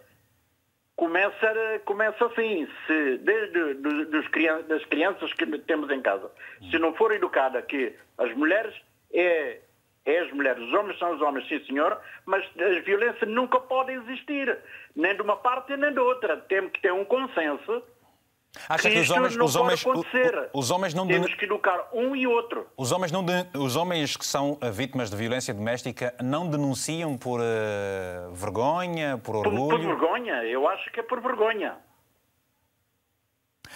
[0.96, 6.28] começa, começa assim, se desde dos, das crianças que temos em casa,
[6.68, 8.74] se não for educada que as mulheres
[9.14, 9.60] é
[10.08, 13.92] é as mulheres, os homens são os homens, sim senhor, mas a violência nunca pode
[13.92, 14.58] existir,
[14.96, 16.38] nem de uma parte nem de outra.
[16.48, 17.82] Temos que ter um consenso.
[18.66, 20.48] Acha que, que os homens, não os homens, acontecer.
[20.54, 22.66] os homens não temos que educar um e outro.
[22.76, 27.40] Os homens não os homens que são eh, vítimas de violência doméstica não denunciam por
[27.40, 29.68] uh, vergonha, por orgulho.
[29.68, 31.76] Por, por vergonha, eu acho que é por vergonha.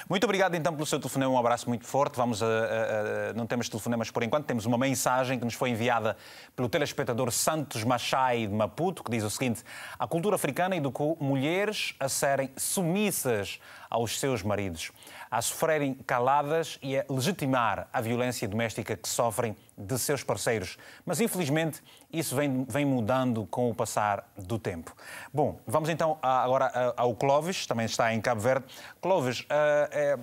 [0.09, 2.16] Muito obrigado então pelo seu telefonema, um abraço muito forte.
[2.16, 5.70] Vamos a, a, a, não temos telefonemas por enquanto, temos uma mensagem que nos foi
[5.70, 6.16] enviada
[6.57, 9.62] pelo telespectador Santos Machai de Maputo, que diz o seguinte:
[9.98, 14.90] A cultura africana educou mulheres a serem submissas aos seus maridos
[15.33, 20.77] a sofrerem caladas e a legitimar a violência doméstica que sofrem de seus parceiros.
[21.07, 24.95] Mas, infelizmente, isso vem, vem mudando com o passar do tempo.
[25.33, 28.66] Bom, vamos então agora ao Clóvis, também está em Cabo Verde.
[29.01, 30.18] Clóvis, eh,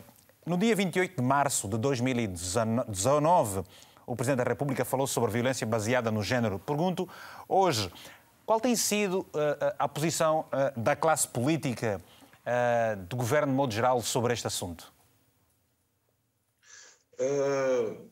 [0.45, 3.63] no dia 28 de março de 2019,
[4.05, 6.59] o Presidente da República falou sobre violência baseada no género.
[6.59, 7.09] Pergunto
[7.47, 7.91] hoje,
[8.45, 9.25] qual tem sido
[9.77, 10.45] a posição
[10.75, 11.99] da classe política
[13.07, 14.98] do governo de modo geral sobre este assunto?
[17.19, 18.09] Uh,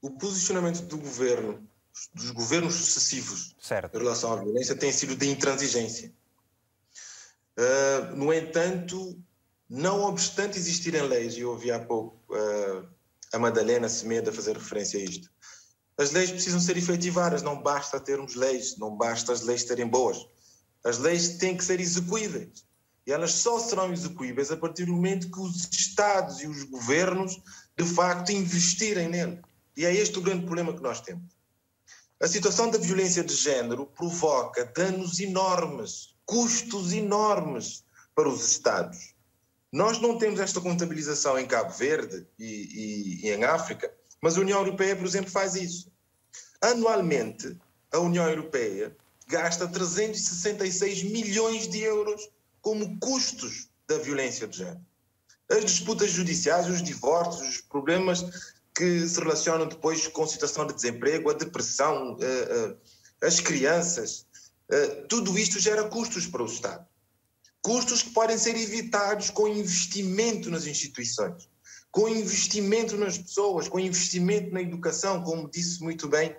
[0.00, 1.66] o posicionamento do governo,
[2.14, 3.94] dos governos sucessivos certo.
[3.94, 6.12] em relação à violência tem sido de intransigência.
[7.58, 9.18] Uh, no entanto,
[9.68, 12.88] não obstante existirem leis, e eu ouvi há pouco uh,
[13.32, 15.30] a Madalena Semeda fazer referência a isto,
[16.00, 20.26] as leis precisam ser efetivadas, não basta termos leis, não basta as leis serem boas.
[20.82, 22.64] As leis têm que ser execuíveis.
[23.06, 27.38] E elas só serão execuíveis a partir do momento que os Estados e os governos
[27.82, 29.40] de facto investirem nele.
[29.76, 31.24] E é este o grande problema que nós temos.
[32.20, 37.82] A situação da violência de género provoca danos enormes, custos enormes
[38.14, 39.14] para os Estados.
[39.72, 43.90] Nós não temos esta contabilização em Cabo Verde e, e, e em África,
[44.20, 45.90] mas a União Europeia, por exemplo, faz isso.
[46.60, 47.56] Anualmente,
[47.90, 48.94] a União Europeia
[49.26, 52.28] gasta 366 milhões de euros
[52.60, 54.89] como custos da violência de género
[55.50, 58.24] as disputas judiciais, os divórcios, os problemas
[58.74, 62.78] que se relacionam depois com situação de desemprego, a depressão, uh, uh,
[63.22, 64.26] as crianças,
[64.70, 66.86] uh, tudo isto gera custos para o Estado.
[67.60, 71.48] Custos que podem ser evitados com investimento nas instituições,
[71.90, 76.34] com investimento nas pessoas, com investimento na educação, como disse muito bem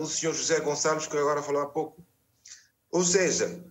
[0.00, 2.04] o senhor José Gonçalves, que agora falou há pouco.
[2.90, 3.64] Ou seja,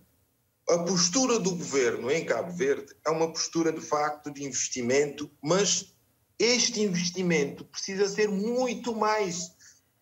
[0.72, 5.94] a postura do governo em Cabo Verde é uma postura de facto de investimento, mas
[6.38, 9.48] este investimento precisa ser muito mais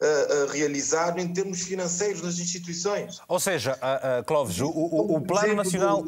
[0.01, 3.21] uh, uh, realizado em termos financeiros nas instituições.
[3.27, 6.05] Ou seja, uh, Clóvis, o, o, o Plano Nacional.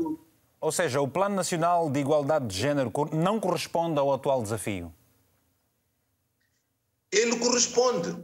[0.60, 4.94] Ou seja, o Plano Nacional de Igualdade de Gênero não corresponde ao atual desafio?
[7.10, 8.16] Ele corresponde,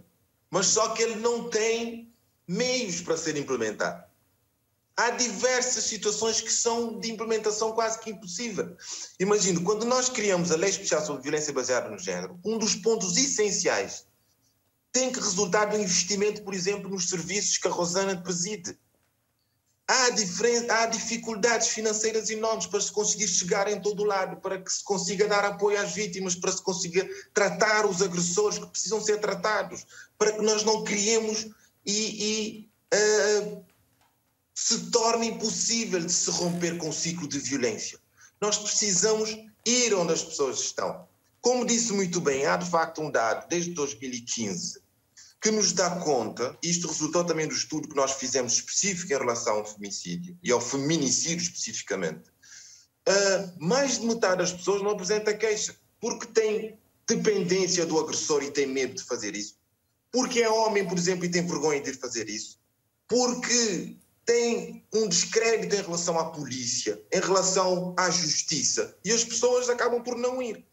[0.49, 2.15] mas só que ele não tem
[2.47, 4.08] meios para ser implementado
[4.99, 8.77] há diversas situações que são de implementação quase que impossível.
[9.21, 13.17] Imagino, quando nós criamos a Lei Especial sobre Violência Baseada no Género, um dos pontos
[13.17, 14.07] essenciais
[14.91, 18.77] tem que resultar do investimento, por exemplo, nos serviços que a Rosana preside.
[19.87, 20.09] Há,
[20.83, 24.83] há dificuldades financeiras enormes para se conseguir chegar em todo o lado, para que se
[24.83, 29.87] consiga dar apoio às vítimas, para se consiga tratar os agressores que precisam ser tratados,
[30.19, 31.47] para que nós não criemos
[31.87, 33.65] e, e uh,
[34.61, 37.97] se torna impossível de se romper com o ciclo de violência.
[38.41, 39.31] Nós precisamos
[39.65, 41.07] ir onde as pessoas estão.
[41.41, 44.81] Como disse muito bem, há de facto um dado desde 2015
[45.41, 49.59] que nos dá conta, isto resultou também do estudo que nós fizemos específico em relação
[49.59, 52.29] ao femicídio e ao feminicídio especificamente.
[53.09, 58.51] Uh, mais de metade das pessoas não apresenta queixa porque tem dependência do agressor e
[58.51, 59.57] tem medo de fazer isso.
[60.11, 62.59] Porque é homem, por exemplo, e tem vergonha de fazer isso.
[63.07, 63.97] Porque
[64.29, 70.03] tem um descrédito em relação à polícia, em relação à justiça, e as pessoas acabam
[70.03, 70.67] por não ir.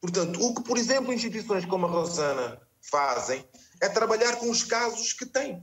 [0.00, 3.46] Portanto, o que, por exemplo, instituições como a Rosana fazem
[3.82, 5.62] é trabalhar com os casos que têm.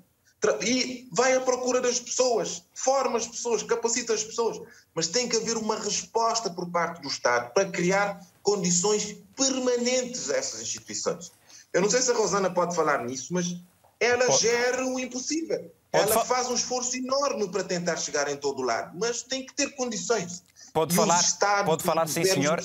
[0.61, 4.61] e vai à procura das pessoas, forma as pessoas, capacita as pessoas,
[4.93, 10.37] mas tem que haver uma resposta por parte do Estado para criar condições permanentes a
[10.37, 11.31] essas instituições.
[11.73, 13.55] Eu não sei se a Rosana pode falar nisso, mas
[13.99, 14.41] ela pode.
[14.41, 15.71] gera o impossível.
[15.93, 19.21] Pode ela fa faz um esforço enorme para tentar chegar em todo o lado, mas
[19.21, 20.43] tem que ter condições.
[20.73, 21.21] Pode e falar,
[21.63, 22.59] pode falar sim, senhor.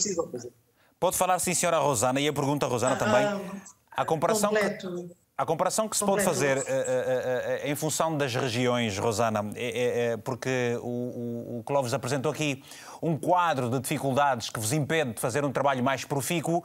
[0.99, 3.62] Pode falar sim, senhora Rosana, e a pergunta, Rosana, ah, também.
[3.95, 8.35] A comparação que, a comparação que se pode fazer uh, uh, uh, em função das
[8.35, 12.64] regiões, Rosana, é, é, é porque o, o, o Clóvis apresentou aqui
[13.03, 16.64] um quadro de dificuldades que vos impede de fazer um trabalho mais profícuo.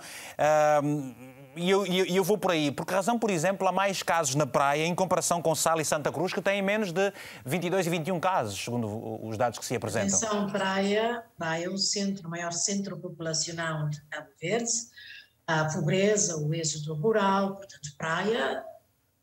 [1.56, 2.72] E eu, eu, vou por aí.
[2.72, 5.86] Por que razão, por exemplo, há mais casos na praia em comparação com Sal e
[5.86, 7.14] Santa Cruz, que têm menos de
[7.46, 10.18] 22 e 21 casos, segundo os dados que se apresentam?
[10.18, 14.72] Atenção, praia, praia é o centro, o maior centro populacional de Cabo Verde
[15.48, 18.64] a pobreza, o êxodo rural, portanto, praia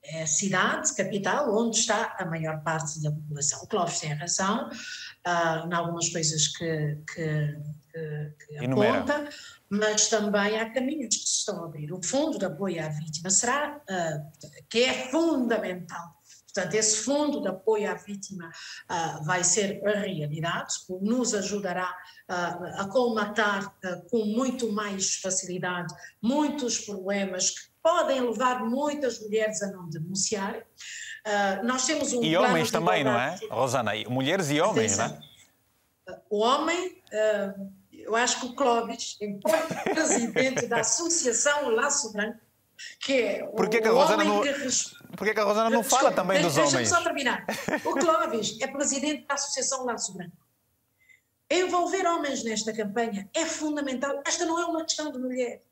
[0.03, 3.62] é a cidade, capital, onde está a maior parte da população.
[3.62, 7.59] O Clóvis tem razão uh, em algumas coisas que, que,
[7.93, 9.28] que, que aponta,
[9.71, 11.93] mas também há caminhos que se estão a abrir.
[11.93, 16.21] O Fundo de Apoio à Vítima será, uh, que é fundamental
[16.53, 21.95] Portanto, esse fundo de apoio à vítima uh, vai ser a realidade, nos ajudará
[22.29, 23.73] uh, a colmatar
[24.11, 30.62] com muito mais facilidade muitos problemas que podem levar muitas mulheres a não denunciar.
[31.64, 33.93] nós temos um e homens também, não é, Rosana?
[34.09, 35.18] Mulheres e homens, Atenção.
[36.07, 36.21] não é?
[36.29, 37.03] O homem,
[38.11, 42.41] eu acho que o Clóvis, enquanto presidente da Associação Laço Branco,
[42.99, 44.43] que é Por que, que a Rosana não...
[44.43, 44.53] que
[45.17, 46.73] por que a Rosana não fala também dos homens?
[46.73, 47.47] Deixa-me só terminar.
[47.85, 50.37] O Clóvis é presidente da Associação Laço Branco.
[51.49, 54.23] Envolver homens nesta campanha é fundamental.
[54.27, 55.63] Esta não é uma questão de mulher.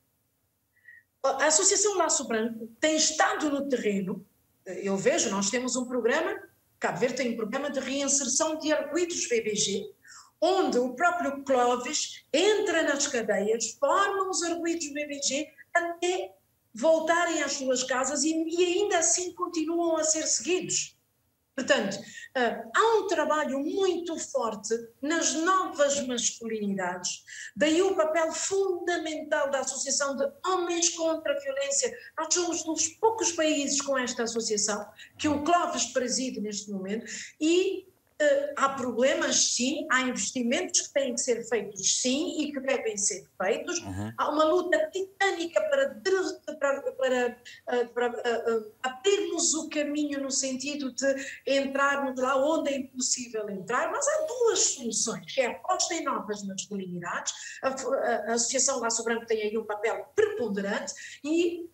[1.25, 4.25] A Associação Laço Branco tem estado no terreno.
[4.65, 6.39] Eu vejo, nós temos um programa,
[6.79, 9.91] Cabo Verde tem um programa de reinserção de arguidos BBG,
[10.41, 16.35] onde o próprio Clóvis entra nas cadeias, forma os arguidos BBG até
[16.75, 20.97] voltarem às suas casas e, e ainda assim continuam a ser seguidos.
[21.59, 24.73] Portanto, uh, há um trabalho muito forte
[25.03, 27.25] nas novas masculinidades,
[27.57, 31.93] daí o papel fundamental da Associação de Homens contra a Violência.
[32.17, 34.87] Nós somos dos poucos países com esta associação,
[35.19, 37.07] que o Clóvis preside neste momento,
[37.41, 37.88] e
[38.57, 43.29] há problemas, sim, há investimentos que têm que ser feitos, sim, e que devem ser
[43.41, 43.79] feitos.
[43.79, 44.13] Uhum.
[44.17, 46.01] Há uma luta titânica para,
[46.59, 47.37] para, para,
[47.71, 51.15] uh, para uh, abrirmos o caminho no sentido de
[51.47, 56.03] entrarmos lá onde é impossível entrar, mas há duas soluções, que é a aposta em
[56.03, 60.93] novas masculinidades, a, a, a Associação Laço Branco tem aí um papel preponderante
[61.25, 61.69] e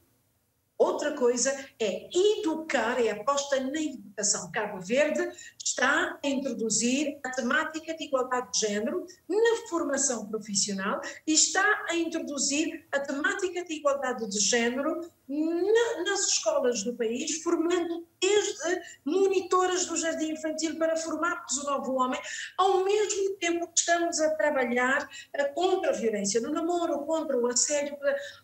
[0.76, 4.13] Outra coisa é educar, é aposta na educação.
[4.52, 5.30] Cabo Verde
[5.62, 11.96] está a introduzir a temática de igualdade de género na formação profissional e está a
[11.96, 19.86] introduzir a temática de igualdade de género na, nas escolas do país, formando desde monitoras
[19.86, 22.20] do jardim infantil para formarmos o novo homem,
[22.58, 27.46] ao mesmo tempo que estamos a trabalhar uh, contra a violência no namoro, contra o
[27.46, 27.96] assédio.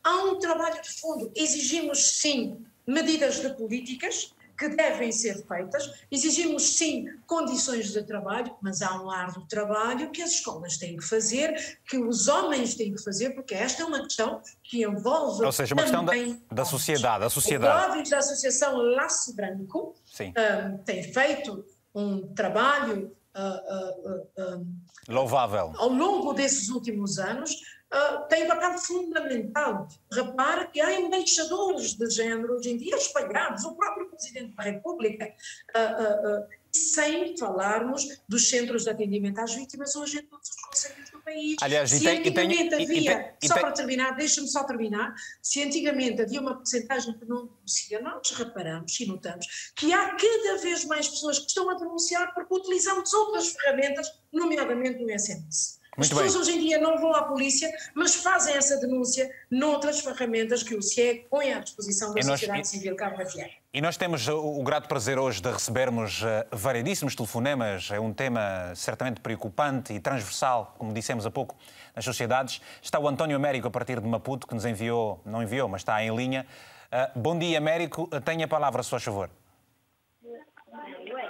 [0.03, 1.31] Há um trabalho de fundo.
[1.35, 5.91] Exigimos, sim, medidas de políticas, que devem ser feitas.
[6.11, 11.03] Exigimos, sim, condições de trabalho, mas há um árduo trabalho que as escolas têm que
[11.03, 15.47] fazer, que os homens têm que fazer, porque esta é uma questão que envolve.
[15.47, 16.13] Ou seja, uma questão da,
[16.53, 17.25] da sociedade.
[17.25, 18.01] A sociedade.
[18.01, 23.17] O da Associação Laço Branco um, tem feito um trabalho.
[23.35, 24.67] Uh, uh, uh,
[25.09, 25.73] Louvável.
[25.77, 29.89] Ao longo desses últimos anos, uh, tem um papel fundamental.
[30.13, 35.33] Repare que há embaixadores de género hoje em dia espalhados, o próprio Presidente da República,
[35.75, 41.11] uh, uh, sem falarmos dos centros de atendimento às vítimas hoje em todos os conselhos
[41.11, 41.57] do país.
[41.61, 46.23] Aliás, se tem, antigamente tem, havia, tem, só para terminar, deixa-me só terminar, se antigamente
[46.23, 51.09] havia uma porcentagem que não denuncia, nós reparamos e notamos que há cada vez mais
[51.09, 55.80] pessoas que estão a denunciar porque utilizamos outras ferramentas, nomeadamente o SMS.
[55.97, 56.41] As pessoas bem.
[56.41, 60.83] hoje em dia não vão à polícia, mas fazem essa denúncia noutras ferramentas que o
[60.83, 63.51] CIEG põe à disposição da nós, sociedade civil cabo-verdiana.
[63.73, 67.91] E nós temos o, o grato prazer hoje de recebermos uh, variedíssimos telefonemas.
[67.91, 71.57] É um tema certamente preocupante e transversal, como dissemos há pouco,
[71.95, 72.61] nas sociedades.
[72.81, 76.03] Está o António Américo, a partir de Maputo, que nos enviou, não enviou, mas está
[76.03, 76.47] em linha.
[76.93, 78.09] Uh, bom dia, Américo.
[78.25, 79.29] Tenha a palavra, se faz favor.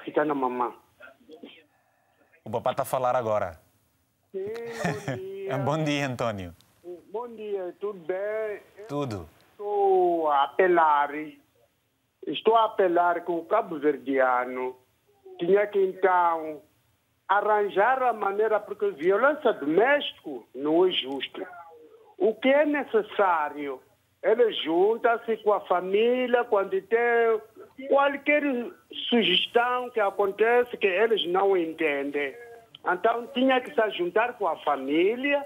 [0.05, 0.73] Fica na mamã.
[2.45, 3.70] O papá está a falar agora.
[4.33, 4.47] Sim,
[5.15, 5.59] bom dia.
[5.59, 6.55] bom dia, Antônio.
[7.13, 8.61] Bom dia, tudo bem?
[8.89, 9.29] Tudo.
[9.53, 11.11] Estou a apelar
[12.27, 14.77] estou a apelar que o cabo-verdiano
[15.39, 16.61] tinha que então
[17.29, 21.47] arranjar a maneira, porque violência doméstica não é justo.
[22.19, 23.81] O que é necessário?
[24.23, 28.43] Ele junta-se com a família quando tem qualquer
[29.09, 32.35] sugestão que acontece que eles não entendem.
[32.87, 35.45] Então tinha que se juntar com a família.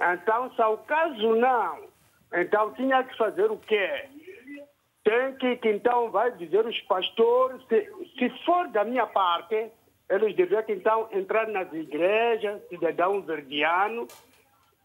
[0.00, 1.80] Então, se o caso não,
[2.32, 4.08] então tinha que fazer o quê?
[5.04, 9.70] Tem que, que então vai dizer os pastores, se, se for da minha parte,
[10.08, 14.06] eles deveriam então entrar nas igrejas, cidadão verdiano,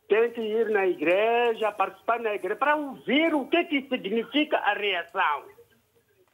[0.07, 4.73] tem que ir na igreja, participar na igreja, para ouvir o que, que significa a
[4.73, 5.43] reação.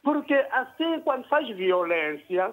[0.02, 2.52] Porque assim, quando faz violência,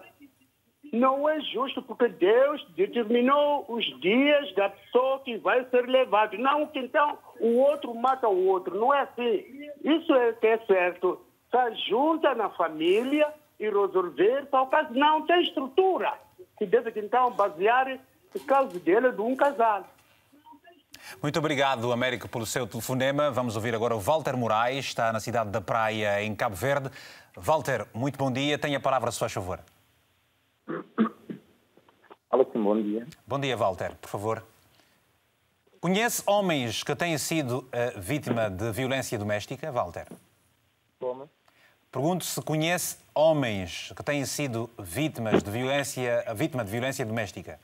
[0.91, 6.37] não é justo, porque Deus determinou os dias da pessoa que vai ser levado.
[6.37, 8.79] Não que então o outro mata o outro.
[8.79, 9.45] Não é assim.
[9.83, 11.21] Isso é que é certo.
[11.51, 13.27] Se junta na família
[13.59, 16.13] e resolver, para o caso não tem estrutura
[16.57, 17.99] que deve então basear
[18.35, 19.85] o caso dele de um casal.
[21.21, 23.31] Muito obrigado, Américo, pelo seu telefonema.
[23.31, 26.89] Vamos ouvir agora o Walter Moraes, está na cidade da Praia, em Cabo Verde.
[27.35, 28.59] Walter, muito bom dia.
[28.59, 29.59] Tenha a palavra, se faz favor.
[32.29, 33.07] Alô, sim, bom dia.
[33.25, 34.43] Bom dia, Walter, por favor.
[35.81, 40.07] Conhece homens que têm sido uh, vítima de violência doméstica, Walter?
[40.99, 41.29] Como?
[41.91, 47.59] Pergunto se conhece homens que têm sido vítimas de violência, vítima de violência doméstica.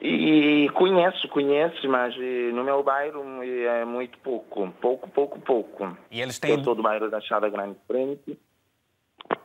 [0.00, 5.96] E conheço, conheço, mas eh, no meu bairro é muito pouco, pouco, pouco, pouco.
[6.10, 6.50] E eles têm...
[6.50, 8.36] Eu sou do bairro da Chada Grande Frente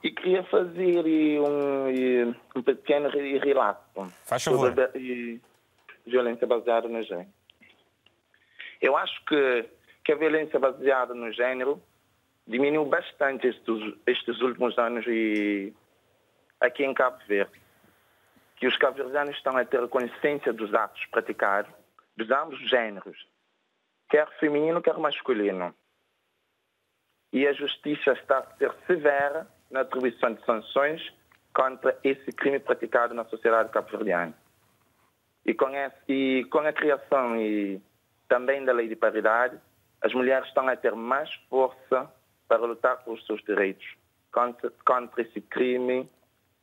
[0.04, 1.06] e queria fazer
[1.42, 4.12] um, um pequeno relato.
[4.26, 4.70] Faz favor.
[4.70, 5.42] Sobre
[6.06, 7.30] violência baseada no género.
[8.82, 9.70] Eu acho que,
[10.04, 11.82] que a violência baseada no género
[12.48, 15.74] diminuiu bastante estes, estes últimos anos e
[16.60, 17.60] aqui em Cabo Verde.
[18.56, 21.72] Que os cabo-verdianos estão a ter consciência dos atos praticados,
[22.18, 23.26] dos ambos géneros,
[24.10, 25.74] quer feminino, quer masculino.
[27.32, 31.02] E a justiça está a ser severa na atribuição de sanções
[31.54, 34.34] contra esse crime praticado na sociedade cabo-verdiana.
[35.46, 35.56] E
[36.08, 37.82] e com a criação e
[38.28, 39.60] também da lei de paridade,
[40.02, 42.12] as mulheres estão a ter mais força
[42.48, 43.86] para lutar pelos seus direitos
[44.32, 46.10] contra, contra esse crime,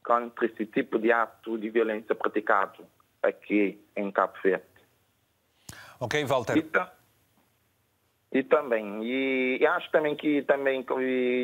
[0.04, 2.86] contra esse tipo de ato de violência praticado
[3.22, 4.64] aqui em Cabo Verde.
[5.98, 6.56] Ok, Walter.
[6.56, 6.62] E,
[8.32, 10.84] e também, e, e, acho também que também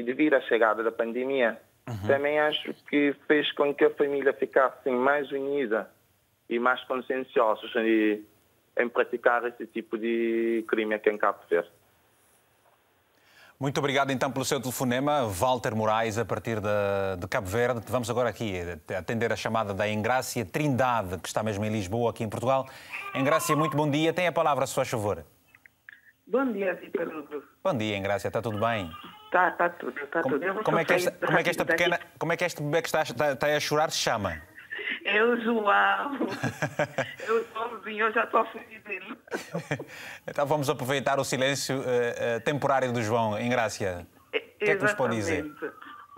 [0.04, 2.06] devido à chegada da pandemia, uhum.
[2.06, 5.88] também acho que fez com que a família ficasse mais unida
[6.48, 8.24] e mais conscienciosa em,
[8.78, 11.70] em praticar esse tipo de crime aqui em Cabo Verde.
[13.62, 17.80] Muito obrigado então pelo seu telefonema, Walter Moraes, a partir de, de, Cabo Verde.
[17.86, 18.54] Vamos agora aqui
[18.98, 22.66] atender a chamada da Engrácia Trindade, que está mesmo em Lisboa, aqui em Portugal.
[23.14, 24.12] Engrácia, muito bom dia.
[24.12, 25.24] Tem a palavra, se faz favor.
[26.32, 27.42] Bom dia, Vitor Hugo.
[27.62, 28.28] Bom dia, Engrácia.
[28.28, 28.90] Está tudo bem?
[29.26, 30.64] Está, está tudo, está como, tudo.
[30.64, 32.88] Como é, que esta, como é que esta pequena, como é que este bebê que
[32.88, 34.40] está, está, está a chorar se chama?
[35.04, 36.16] É o João.
[37.20, 39.18] é o Joãozinho, eu já estou a fugir dele.
[40.26, 44.06] então vamos aproveitar o silêncio uh, uh, temporário do João, em Grácia.
[44.28, 45.44] O que é que nos pode dizer?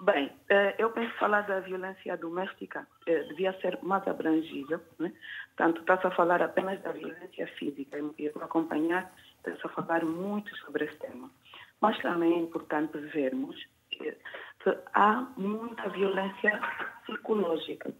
[0.05, 4.81] Bem, uh, eu penso falar da violência doméstica devia ser mais abrangível.
[4.99, 5.12] Né?
[5.57, 7.99] Tanto está-se a falar apenas da violência física.
[8.19, 9.12] E acompanhar,
[9.51, 11.30] a falar muito sobre esse tema.
[11.80, 13.57] Mas também é importante vermos
[13.90, 14.16] que,
[14.61, 16.61] que há muita violência
[17.07, 17.95] psicológica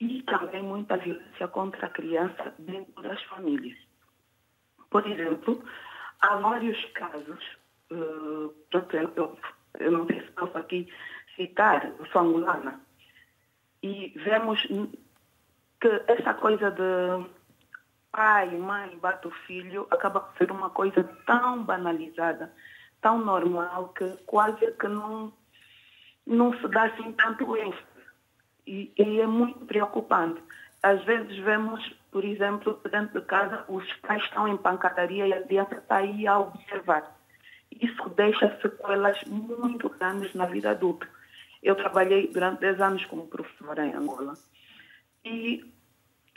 [0.00, 3.78] e também muita violência contra a criança dentro das famílias.
[4.90, 5.62] Por exemplo,
[6.20, 7.44] há vários casos,
[7.90, 8.54] uh,
[8.92, 9.38] eu,
[9.78, 10.92] eu não sei se posso aqui
[11.36, 12.80] citar, sou angolana,
[13.82, 14.60] e vemos
[15.80, 17.26] que essa coisa de
[18.12, 22.52] pai, mãe, bate o filho, acaba por ser uma coisa tão banalizada,
[23.00, 25.32] tão normal, que quase que não,
[26.26, 27.82] não se dá assim tanto ênfase.
[28.66, 30.40] E, e, é muito preocupante.
[30.82, 35.42] Às vezes vemos, por exemplo, dentro de casa, os pais estão em pancadaria e a
[35.42, 37.16] criança está aí a observar.
[37.70, 41.08] Isso deixa sequelas muito grandes na vida adulta.
[41.62, 44.34] Eu trabalhei durante 10 anos como professora em Angola.
[45.24, 45.64] E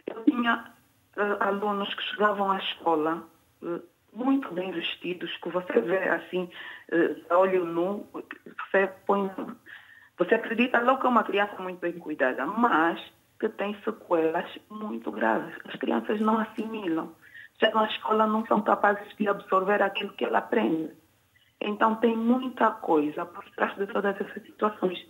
[0.08, 0.75] eu tinha
[1.18, 3.24] uh, alunos que chegavam à escola
[3.61, 3.82] uh,
[4.13, 6.49] muito bem vestidos, que você vê assim,
[6.91, 8.07] uh, olho nu,
[8.72, 9.30] você põe
[10.18, 13.01] você acredita logo que é uma criança muito bem cuidada, mas
[13.39, 15.53] que tem sequelas muito graves.
[15.66, 17.13] As crianças não assimilam.
[17.59, 20.93] Chegam à escola não são capazes de absorver aquilo que ela aprende.
[21.59, 25.05] Então tem muita coisa por trás de todas essas situações.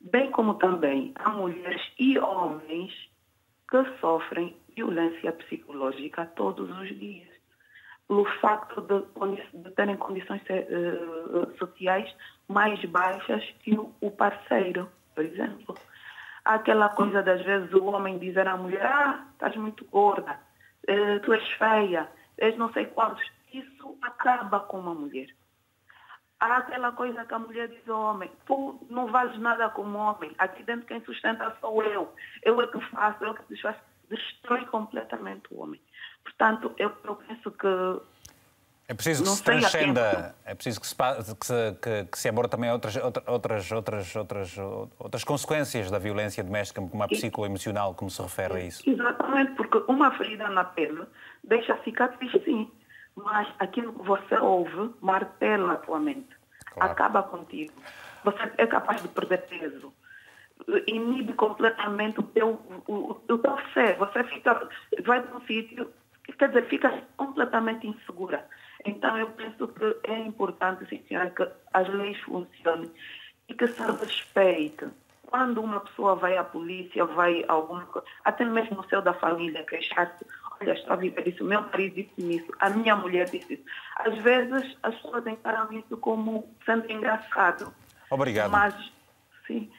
[0.00, 2.92] Bem como também há mulheres e homens
[3.68, 7.28] que sofrem violência psicológica todos os dias.
[8.06, 12.14] Pelo facto de, de terem condições uh, sociais
[12.48, 15.74] mais baixas que o, parceiro, por exemplo.
[16.44, 20.38] Há aquela coisa das vezes o homem dizer à mulher, ah, estás muito gorda,
[20.88, 22.08] uh, tu és feia,
[22.38, 23.22] és não sei quantos.
[23.52, 25.28] Isso acaba com uma mulher.
[26.40, 30.32] Há aquela coisa que a mulher diz ao homem, tu não vales nada como homem,
[30.38, 32.14] aqui dentro quem sustenta sou eu,
[32.44, 35.80] eu é que faço, eu é que desfaço destrói completamente o homem.
[36.22, 37.66] Portanto, eu, eu penso que
[38.90, 42.50] é preciso que se transcenda, é preciso que se, que se, que, que se aborde
[42.50, 42.96] também outras,
[43.26, 44.56] outras, outras, outras,
[44.98, 48.88] outras consequências da violência doméstica, como a psicoemocional, como se refere a isso.
[48.88, 51.04] Exatamente, porque uma ferida na pele
[51.44, 52.70] deixa cicatriz sim,
[53.14, 56.34] mas aquilo que você ouve martela a tua mente,
[56.72, 56.90] claro.
[56.90, 57.74] acaba contigo.
[58.24, 59.92] Você é capaz de perder peso,
[60.86, 63.96] inibe completamente o teu, o, o teu ser.
[63.96, 64.68] Você fica,
[65.04, 65.90] vai para um sítio,
[66.38, 68.46] quer dizer, fica completamente insegura.
[68.84, 72.90] Então, eu penso que é importante, sim, senhora, que as leis funcionem
[73.48, 74.86] e que se respeite.
[75.26, 79.12] Quando uma pessoa vai à polícia, vai a alguma coisa, até mesmo no seu da
[79.12, 80.24] família, queixar-se,
[80.58, 83.64] olha, estou a viver isso, meu marido disse isso, a minha mulher disse isso.
[83.96, 87.70] Às vezes, as pessoas encaram isso como sendo engraçado.
[88.10, 88.50] Obrigado.
[88.50, 88.74] Mas,
[89.46, 89.70] sim,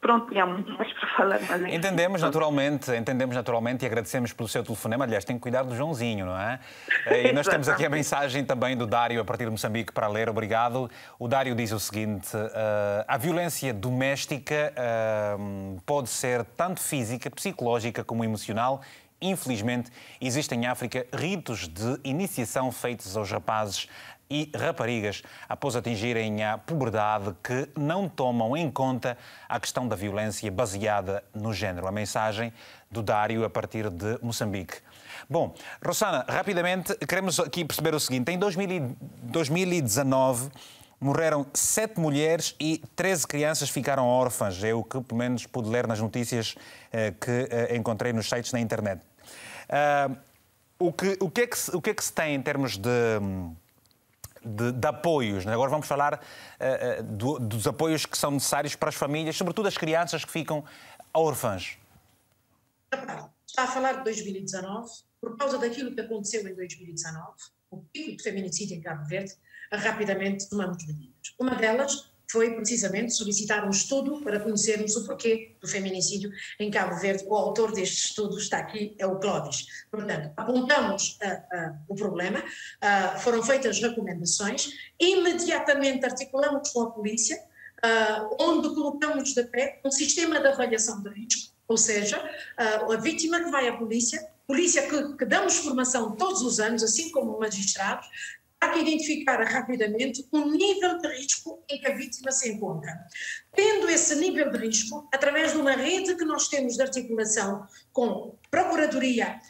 [0.00, 1.40] Pronto, tinha muito mais para falar.
[1.48, 1.72] Mas...
[1.72, 5.04] Entendemos naturalmente, entendemos naturalmente e agradecemos pelo seu telefonema.
[5.04, 6.60] Aliás, tem que cuidar do Joãozinho, não é?
[7.24, 10.28] E nós temos aqui a mensagem também do Dário a partir de Moçambique para ler.
[10.28, 10.90] Obrigado.
[11.18, 18.04] O Dário diz o seguinte: uh, a violência doméstica uh, pode ser tanto física, psicológica
[18.04, 18.80] como emocional.
[19.20, 23.88] Infelizmente, existem em África ritos de iniciação feitos aos rapazes
[24.28, 29.18] e raparigas após atingirem a puberdade que não tomam em conta
[29.48, 31.86] a questão da violência baseada no género.
[31.86, 32.50] A mensagem
[32.90, 34.76] do Dário a partir de Moçambique.
[35.28, 35.54] Bom,
[35.84, 40.50] Rosana, rapidamente queremos aqui perceber o seguinte: em 2019
[41.00, 44.64] morreram sete mulheres e 13 crianças ficaram órfãs.
[44.64, 46.54] É o que, pelo menos, pude ler nas notícias
[46.92, 49.02] eh, que eh, encontrei nos sites na internet.
[49.68, 50.16] Uh,
[50.78, 53.20] o, que, o, que é que o que é que se tem em termos de
[54.44, 55.44] de, de apoios.
[55.44, 55.52] Né?
[55.52, 59.76] Agora vamos falar uh, do, dos apoios que são necessários para as famílias, sobretudo as
[59.76, 60.64] crianças que ficam
[61.12, 61.78] órfãs.
[63.46, 64.88] Está a falar de 2019,
[65.20, 67.32] por causa daquilo que aconteceu em 2019,
[67.70, 69.32] o pico de feminicídio em Cabo Verde,
[69.72, 71.34] rapidamente tomamos medidas.
[71.38, 76.98] Uma delas foi precisamente solicitar um estudo para conhecermos o porquê do feminicídio em Cabo
[76.98, 77.24] Verde.
[77.26, 79.66] O autor deste estudo está aqui, é o Clóvis.
[79.90, 87.38] Portanto, apontamos uh, uh, o problema, uh, foram feitas recomendações, imediatamente articulamos com a polícia,
[88.40, 92.18] onde colocamos de pé um sistema de avaliação de risco, ou seja,
[92.56, 97.10] a vítima que vai à polícia polícia que, que, damos formação todos os anos, assim
[97.10, 98.06] como magistrados,
[98.68, 102.92] que identificar rapidamente o nível de risco em que a vítima se encontra.
[103.54, 108.34] Tendo esse nível de risco, através de uma rede que nós temos de articulação com
[108.50, 109.40] procuradoria,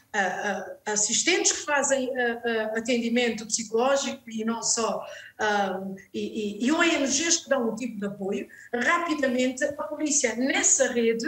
[0.86, 2.10] assistentes que fazem
[2.76, 5.04] atendimento psicológico e não só,
[6.12, 11.26] e, e ONGs que dão um tipo de apoio, rapidamente a polícia nessa rede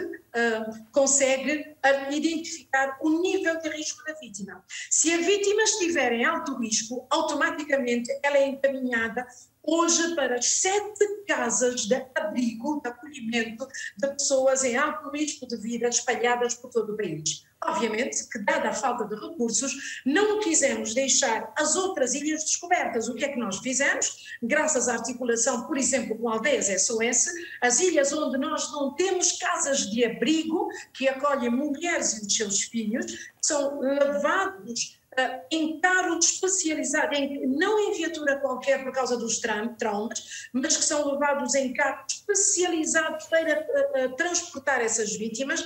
[0.92, 1.75] consegue
[2.10, 4.64] identificar o nível de risco da vítima.
[4.90, 9.26] Se a vítima estiver em alto risco, automaticamente ela é encaminhada
[9.62, 13.66] hoje para sete casas de abrigo, de acolhimento
[13.96, 17.45] de pessoas em alto risco de vida espalhadas por todo o país.
[17.64, 23.08] Obviamente que, dada a falta de recursos, não quisemos deixar as outras ilhas descobertas.
[23.08, 24.36] O que é que nós fizemos?
[24.42, 27.26] Graças à articulação, por exemplo, com aldeias SOS,
[27.62, 32.62] as ilhas onde nós não temos casas de abrigo que acolhem mulheres e os seus
[32.62, 33.06] filhos,
[33.40, 39.40] são levados uh, em carro especializado, em, não em viatura qualquer por causa dos
[39.78, 45.64] traumas, mas que são levados em carro especializados para uh, uh, transportar essas vítimas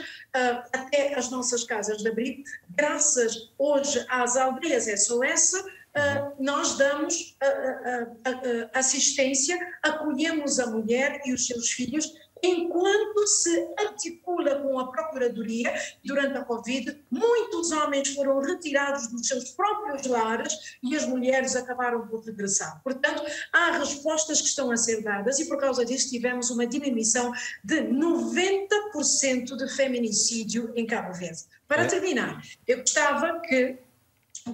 [0.72, 2.44] até as nossas casas de abrigo.
[2.70, 5.54] Graças hoje às aldeias SOS,
[5.90, 12.06] Uh, nós damos uh, uh, assistência, acolhemos a mulher e os seus filhos
[12.42, 15.72] enquanto se articula com a Procuradoria,
[16.04, 22.06] durante a Covid, muitos homens foram retirados dos seus próprios lares e as mulheres acabaram
[22.06, 22.80] por regressar.
[22.82, 23.22] Portanto,
[23.52, 27.32] há respostas que estão a ser dadas e por causa disso tivemos uma diminuição
[27.62, 31.44] de 90% de feminicídio em Cabo Verde.
[31.66, 31.86] Para é.
[31.86, 33.78] terminar, eu gostava que,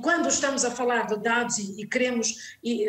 [0.03, 2.57] quando estamos a falar de dados e, e queremos.
[2.63, 2.89] E,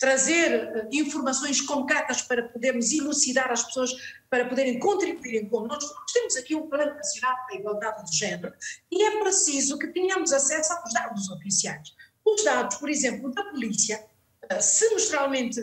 [0.00, 3.92] trazer informações concretas para podermos elucidar as pessoas,
[4.30, 5.66] para poderem contribuir como.
[5.66, 8.54] Nós temos aqui um Plano Nacional para a Igualdade de Género
[8.90, 11.94] e é preciso que tenhamos acesso aos dados oficiais.
[12.24, 14.02] Os dados, por exemplo, da polícia,
[14.58, 15.60] semestralmente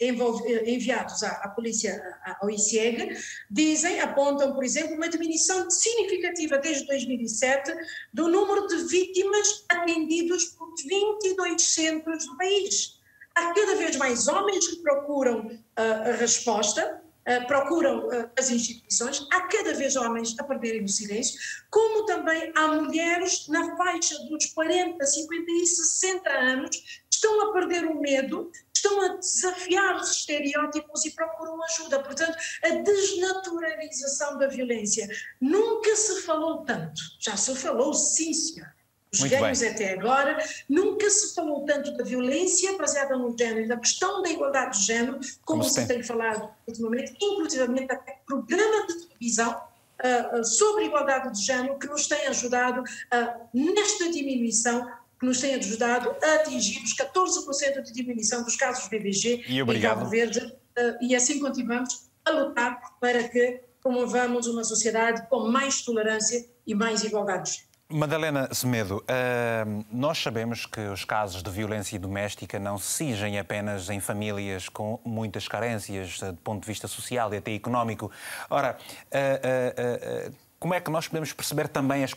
[0.00, 2.00] enviados à, polícia,
[2.40, 3.16] ao ICEG,
[3.50, 7.72] dizem, apontam, por exemplo, uma diminuição significativa desde 2007
[8.12, 12.99] do número de vítimas atendidos por 22 centros do país.
[13.40, 17.02] Há cada vez mais homens que procuram a resposta,
[17.46, 18.06] procuram
[18.38, 23.76] as instituições, há cada vez homens a perderem o silêncio, como também há mulheres na
[23.78, 29.96] faixa dos 40, 50 e 60 anos estão a perder o medo, estão a desafiar
[29.96, 32.02] os estereótipos e procuram ajuda.
[32.02, 35.08] Portanto, a desnaturalização da violência.
[35.40, 38.68] Nunca se falou tanto, já se falou, sim, senhor.
[39.12, 40.38] Os ganhos até agora,
[40.68, 44.86] nunca se falou tanto da violência baseada no género e da questão da igualdade de
[44.86, 45.86] género, como, como se tem.
[45.86, 49.60] tem falado ultimamente, inclusivamente até programa de televisão
[50.00, 54.88] uh, sobre igualdade de género, que nos tem ajudado uh, nesta diminuição
[55.18, 59.80] que nos tem ajudado a atingir os 14% de diminuição dos casos BBG e em
[59.80, 65.82] Cabo Verde eh, e assim continuamos a lutar para que promovamos uma sociedade com mais
[65.82, 67.68] tolerância e mais igualdades.
[67.92, 73.90] Madalena Semedo, uh, nós sabemos que os casos de violência doméstica não se cingem apenas
[73.90, 78.08] em famílias com muitas carências uh, do ponto de vista social e até económico.
[78.48, 82.14] Ora, uh, como é que nós podemos perceber também as,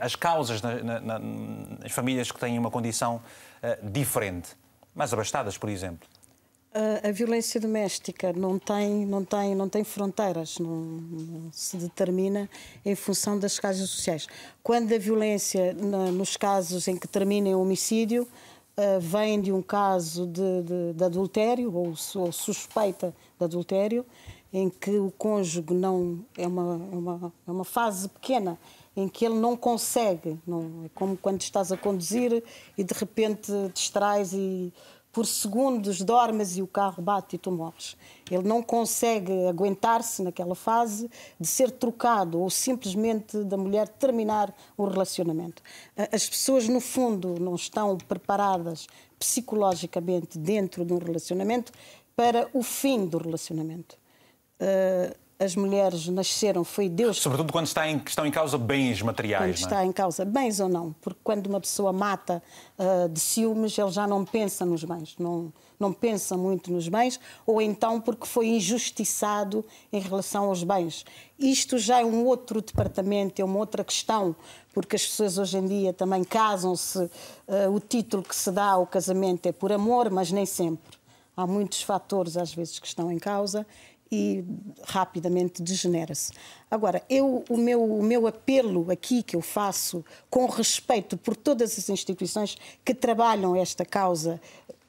[0.00, 3.22] as causas na, na, nas famílias que têm uma condição
[3.82, 4.56] diferente,
[4.94, 6.08] mais abastadas, por exemplo?
[6.74, 12.48] A, violência doméstica não tem, não tem, não tem fronteiras, não, não se determina
[12.82, 14.26] em função das causas sociais.
[14.62, 19.60] Quando a violência, na, nos casos em que termina em homicídio, uh, vem de um
[19.60, 24.06] caso de, de, de adultério ou, ou suspeita de adultério,
[24.50, 28.58] em que o cônjuge não é uma, é uma, é uma fase pequena
[28.94, 32.42] em que ele não consegue, não, é como quando estás a conduzir
[32.76, 34.72] e de repente distrais e
[35.12, 37.96] por segundos dormes e o carro bate e tu morres.
[38.30, 44.86] Ele não consegue aguentar-se naquela fase de ser trocado ou simplesmente da mulher terminar o
[44.86, 45.62] relacionamento.
[46.10, 48.86] As pessoas, no fundo, não estão preparadas
[49.18, 51.70] psicologicamente dentro de um relacionamento
[52.16, 53.96] para o fim do relacionamento
[54.60, 57.18] uh, as mulheres nasceram, foi Deus.
[57.18, 59.56] Sobretudo quando está em, estão em causa bens materiais.
[59.56, 59.86] Quando está é?
[59.86, 62.42] em causa bens ou não, porque quando uma pessoa mata
[62.78, 67.18] uh, de ciúmes, ele já não pensa nos bens, não, não pensa muito nos bens,
[67.44, 71.04] ou então porque foi injustiçado em relação aos bens.
[71.38, 74.36] Isto já é um outro departamento, é uma outra questão,
[74.72, 77.10] porque as pessoas hoje em dia também casam-se, uh,
[77.74, 81.02] o título que se dá ao casamento é por amor, mas nem sempre.
[81.34, 83.66] Há muitos fatores, às vezes, que estão em causa
[84.12, 84.44] e
[84.84, 86.32] rapidamente degenera-se.
[86.70, 91.78] Agora, eu, o, meu, o meu apelo aqui que eu faço, com respeito por todas
[91.78, 94.38] as instituições que trabalham esta causa,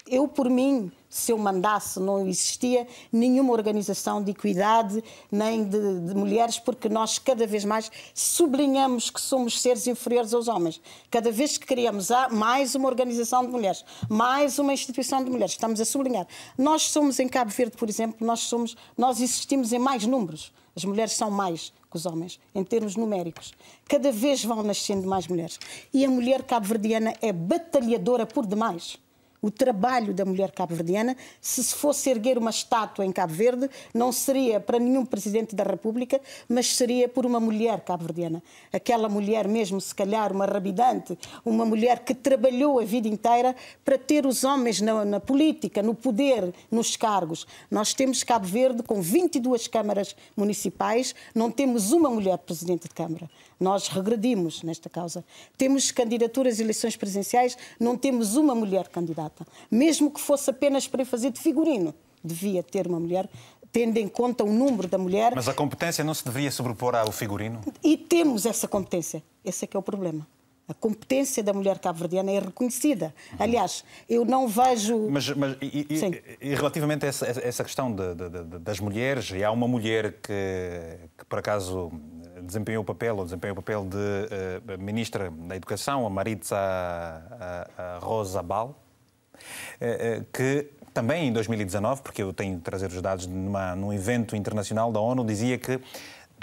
[0.06, 5.02] eu, por mim, se eu mandasse, não existia nenhuma organização de equidade
[5.32, 10.48] nem de, de, mulheres, porque nós cada vez mais sublinhamos que somos seres inferiores aos
[10.48, 10.82] homens.
[11.10, 15.80] Cada vez que criamos mais uma organização de mulheres, mais uma instituição de mulheres, estamos
[15.80, 16.28] a sublinhar.
[16.58, 20.52] Nós somos em Cabo Verde, por exemplo, nós somos, nós existimos em mais números.
[20.76, 23.54] As mulheres são mais que os homens, em termos numéricos.
[23.88, 25.60] Cada vez vão nascendo mais mulheres.
[25.94, 28.98] E a mulher cabo-verdiana é batalhadora por demais
[29.44, 31.18] o trabalho da mulher cabo-verdiana.
[31.42, 35.66] Se se fosse erguer uma estátua em Cabo Verde, não seria para nenhum presidente da
[35.66, 38.42] República, mas seria por uma mulher cabo-verdiana.
[38.72, 43.98] Aquela mulher mesmo, se calhar, uma rabidante, uma mulher que trabalhou a vida inteira para
[43.98, 47.46] ter os homens na, na política, no poder, nos cargos.
[47.70, 53.30] Nós temos Cabo Verde com 22 câmaras municipais, não temos uma mulher presidente de Câmara.
[53.60, 55.24] Nós regredimos nesta causa.
[55.58, 59.33] Temos candidaturas e eleições presidenciais, não temos uma mulher candidata.
[59.70, 63.30] Mesmo que fosse apenas para fazer de figurino, devia ter uma mulher
[63.74, 65.34] tendo em conta o número da mulher.
[65.36, 67.60] Mas a competência não se deveria sobrepor ao figurino?
[67.84, 69.24] E temos essa competência.
[69.44, 70.28] Esse é que é o problema.
[70.66, 73.14] A competência da mulher cabo-verdiana é reconhecida.
[73.38, 75.10] Aliás, eu não vejo.
[75.10, 79.30] Mas, mas e, e, e, relativamente a essa, essa questão de, de, de, das mulheres,
[79.32, 81.92] e há uma mulher que, que, por acaso
[82.44, 87.68] desempenhou o papel, ou desempenhou o papel de uh, ministra da Educação, a Maritza a,
[87.78, 88.83] a Rosa Bal,
[90.32, 94.92] que também em 2019, porque eu tenho de trazer os dados numa, num evento internacional
[94.92, 95.80] da ONU, dizia que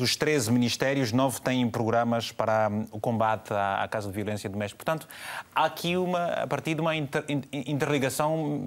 [0.00, 4.48] dos 13 ministérios, 9 têm programas para hum, o combate à, à caso de violência
[4.48, 4.82] doméstica.
[4.82, 5.06] Portanto,
[5.54, 7.22] há aqui uma, a partir de uma inter,
[7.52, 8.62] interligação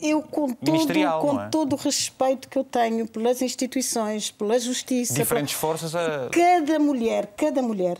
[0.00, 1.20] eu, com ministerial.
[1.20, 1.48] Todo, com é?
[1.48, 5.14] todo o respeito que eu tenho pelas instituições, pela justiça.
[5.14, 5.60] Diferentes pela...
[5.60, 6.30] forças a...
[6.30, 7.98] Cada mulher, cada mulher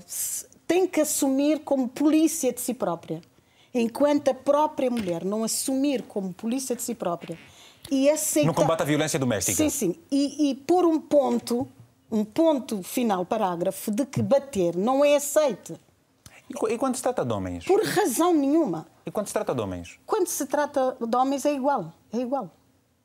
[0.66, 3.20] tem que assumir como polícia de si própria.
[3.72, 7.38] Enquanto a própria mulher não assumir como polícia de si própria
[7.90, 8.46] e aceitar...
[8.46, 9.56] No combate à violência doméstica.
[9.56, 9.94] Sim, sim.
[10.10, 11.68] E, e pôr um ponto,
[12.10, 15.74] um ponto final, parágrafo, de que bater não é aceite.
[16.68, 17.64] E quando se trata de homens?
[17.64, 18.86] Por razão nenhuma.
[19.06, 19.98] E quando se trata de homens?
[20.04, 21.92] Quando se trata de homens é igual.
[22.12, 22.50] É igual.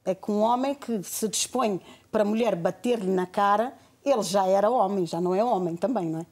[0.03, 1.79] É que um homem que se dispõe
[2.11, 6.07] para a mulher bater-lhe na cara, ele já era homem, já não é homem também,
[6.07, 6.25] não é?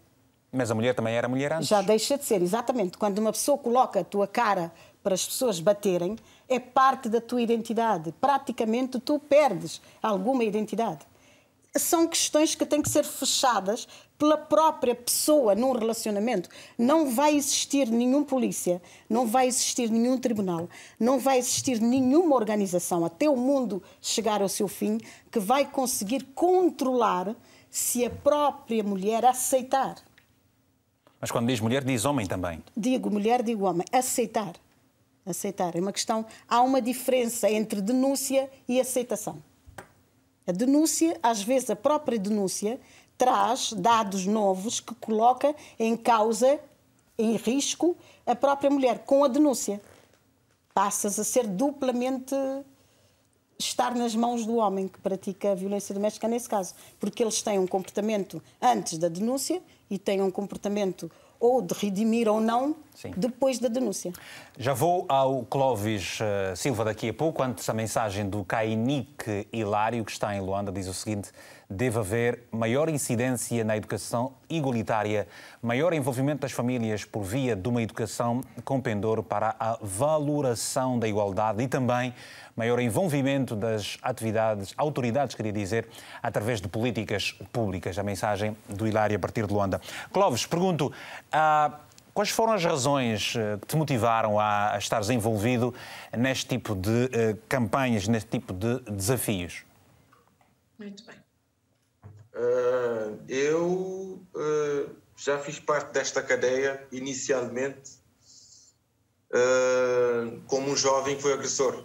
[0.53, 1.67] Mas a mulher também era mulher antes.
[1.67, 2.95] Já deixa de ser, exatamente.
[2.95, 6.15] Quando uma pessoa coloca a tua cara para as pessoas baterem,
[6.47, 8.13] é parte da tua identidade.
[8.21, 10.99] Praticamente tu perdes alguma identidade.
[11.75, 16.47] São questões que têm que ser fechadas pela própria pessoa num relacionamento.
[16.77, 18.79] Não vai existir nenhum polícia,
[19.09, 24.47] não vai existir nenhum tribunal, não vai existir nenhuma organização até o mundo chegar ao
[24.47, 24.99] seu fim
[25.31, 27.35] que vai conseguir controlar
[27.71, 29.95] se a própria mulher aceitar.
[31.23, 32.61] Mas quando diz mulher, diz homem também.
[32.75, 33.87] Digo mulher, digo homem.
[33.93, 34.55] Aceitar.
[35.25, 35.73] Aceitar.
[35.73, 36.25] É uma questão.
[36.49, 39.41] Há uma diferença entre denúncia e aceitação.
[40.45, 42.77] A denúncia, às vezes, a própria denúncia
[43.17, 46.59] traz dados novos que coloca em causa,
[47.17, 47.95] em risco,
[48.25, 49.05] a própria mulher.
[49.05, 49.79] Com a denúncia,
[50.73, 52.35] passas a ser duplamente
[53.57, 57.59] estar nas mãos do homem que pratica a violência doméstica nesse caso, porque eles têm
[57.59, 63.11] um comportamento antes da denúncia e têm um comportamento ou de redimir ou não Sim.
[63.17, 64.13] depois da denúncia.
[64.57, 70.05] Já vou ao Clóvis uh, Silva daqui a pouco, antes a mensagem do Cainique Hilário,
[70.05, 71.31] que está em Luanda, diz o seguinte:
[71.73, 75.27] deve haver maior incidência na educação igualitária,
[75.61, 81.07] maior envolvimento das famílias por via de uma educação com pendor para a valoração da
[81.07, 82.13] igualdade e também
[82.55, 85.87] maior envolvimento das atividades, autoridades, queria dizer,
[86.21, 87.97] através de políticas públicas.
[87.97, 89.81] A mensagem do Hilário a partir de Luanda.
[90.11, 90.93] Clóvis, pergunto.
[91.33, 95.73] Uh, Quais foram as razões eh, que te motivaram a, a estares envolvido
[96.15, 99.65] neste tipo de uh, campanhas, neste tipo de desafios?
[100.77, 101.22] Muito bem.
[102.33, 108.01] Uh, eu uh, já fiz parte desta cadeia inicialmente
[110.45, 111.83] como um jovem que foi agressor.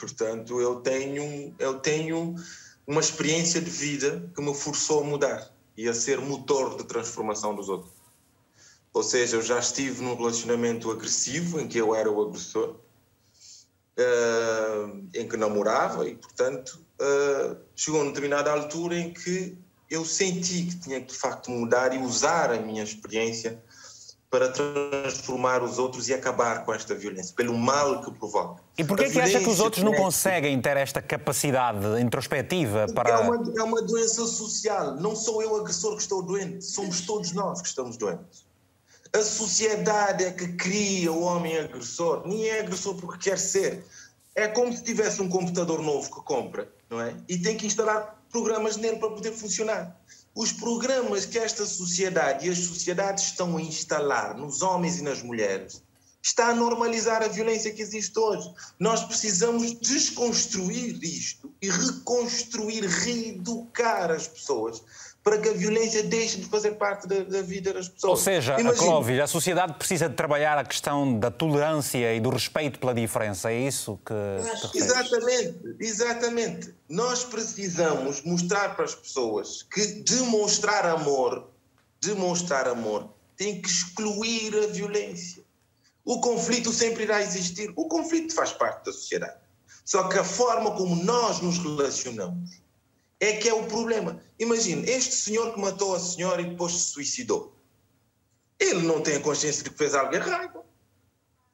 [0.00, 2.34] Portanto, eu tenho, eu tenho
[2.84, 7.54] uma experiência de vida que me forçou a mudar e a ser motor de transformação
[7.54, 7.92] dos outros.
[8.92, 12.74] Ou seja, eu já estive num relacionamento agressivo em que eu era o agressor,
[15.14, 16.84] em que namorava e, portanto,
[17.76, 19.56] chegou a uma determinada altura em que
[19.94, 23.62] eu senti que tinha que de facto mudar e usar a minha experiência
[24.34, 28.60] para transformar os outros e acabar com esta violência, pelo mal que provoca.
[28.76, 33.10] E porquê é que acha que os outros não conseguem ter esta capacidade introspectiva para...
[33.10, 34.96] É uma, é uma doença social.
[34.96, 38.44] Não sou eu agressor que estou doente, somos todos nós que estamos doentes.
[39.14, 42.26] A sociedade é que cria o homem agressor.
[42.26, 43.86] Nem é agressor porque quer ser.
[44.34, 47.14] É como se tivesse um computador novo que compra, não é?
[47.28, 49.96] E tem que instalar programas nele para poder funcionar
[50.34, 55.22] os programas que esta sociedade e as sociedades estão a instalar nos homens e nas
[55.22, 55.80] mulheres
[56.20, 58.50] está a normalizar a violência que existe hoje.
[58.80, 64.82] Nós precisamos desconstruir isto e reconstruir, reeducar as pessoas
[65.24, 68.10] para que a violência deixe de fazer parte da, da vida das pessoas.
[68.10, 72.20] Ou seja, Imagina, a Clóvis, a sociedade precisa de trabalhar a questão da tolerância e
[72.20, 73.50] do respeito pela diferença.
[73.50, 74.68] É isso que.
[74.70, 76.74] que exatamente, exatamente.
[76.86, 81.48] Nós precisamos mostrar para as pessoas que demonstrar amor,
[82.02, 85.42] demonstrar amor, tem que excluir a violência.
[86.04, 87.72] O conflito sempre irá existir.
[87.74, 89.38] O conflito faz parte da sociedade.
[89.86, 92.63] Só que a forma como nós nos relacionamos
[93.20, 94.20] é que é o problema.
[94.38, 97.54] Imagine, este senhor que matou a senhora e depois se suicidou.
[98.58, 100.60] Ele não tem a consciência de que fez algo errado.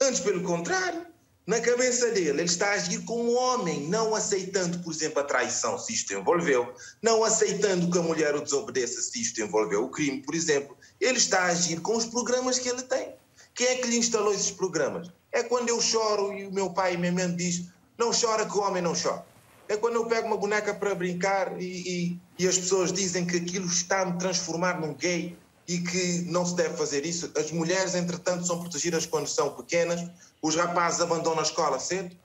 [0.00, 1.06] Antes, pelo contrário,
[1.46, 5.78] na cabeça dele, ele está a agir como homem, não aceitando, por exemplo, a traição,
[5.78, 10.22] se isto envolveu, não aceitando que a mulher o desobedeça, se isto envolveu o crime,
[10.22, 10.76] por exemplo.
[11.00, 13.14] Ele está a agir com os programas que ele tem.
[13.54, 15.10] Quem é que lhe instalou esses programas?
[15.32, 17.64] É quando eu choro e o meu pai e minha mãe diz:
[17.98, 19.24] não chora que o homem não chora
[19.70, 23.36] é quando eu pego uma boneca para brincar e, e, e as pessoas dizem que
[23.36, 27.30] aquilo está a me transformar num gay e que não se deve fazer isso.
[27.36, 30.04] As mulheres, entretanto, são protegidas quando são pequenas,
[30.42, 32.16] os rapazes abandonam a escola cedo,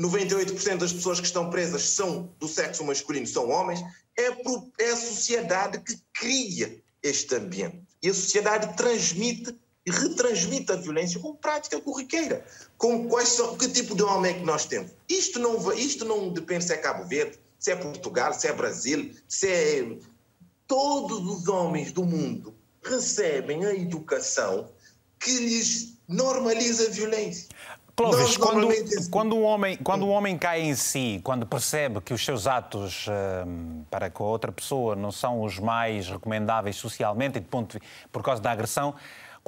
[0.00, 3.80] 98% das pessoas que estão presas são do sexo masculino, são homens.
[4.18, 4.28] é,
[4.82, 7.82] é a sociedade que cria este ambiente.
[8.02, 9.54] E a sociedade transmite
[9.88, 12.44] e retransmite a violência com prática corriqueira.
[12.76, 14.92] Com quais são, que tipo de homem é que nós temos?
[15.08, 19.14] Isto não, isto não depende se é Cabo Verde, se é Portugal, se é Brasil,
[19.26, 19.96] se é.
[20.66, 24.68] Todos os homens do mundo recebem a educação
[25.18, 27.48] que lhes normaliza a violência.
[27.96, 28.68] Clóvis, quando,
[29.10, 33.06] quando, um homem, quando um homem cai em si, quando percebe que os seus atos
[33.44, 37.76] hum, para com a outra pessoa não são os mais recomendáveis socialmente e de ponto
[37.76, 38.94] de, por causa da agressão,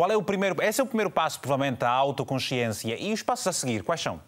[0.01, 0.62] qual é o primeiro.
[0.62, 2.98] Esse é o primeiro passo, provavelmente, à autoconsciência.
[2.98, 4.18] E os passos a seguir, quais são?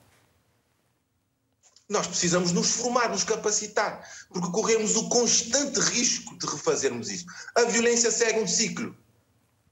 [1.89, 7.25] Nós precisamos nos formar, nos capacitar, porque corremos o constante risco de refazermos isso.
[7.57, 8.95] A violência segue um ciclo.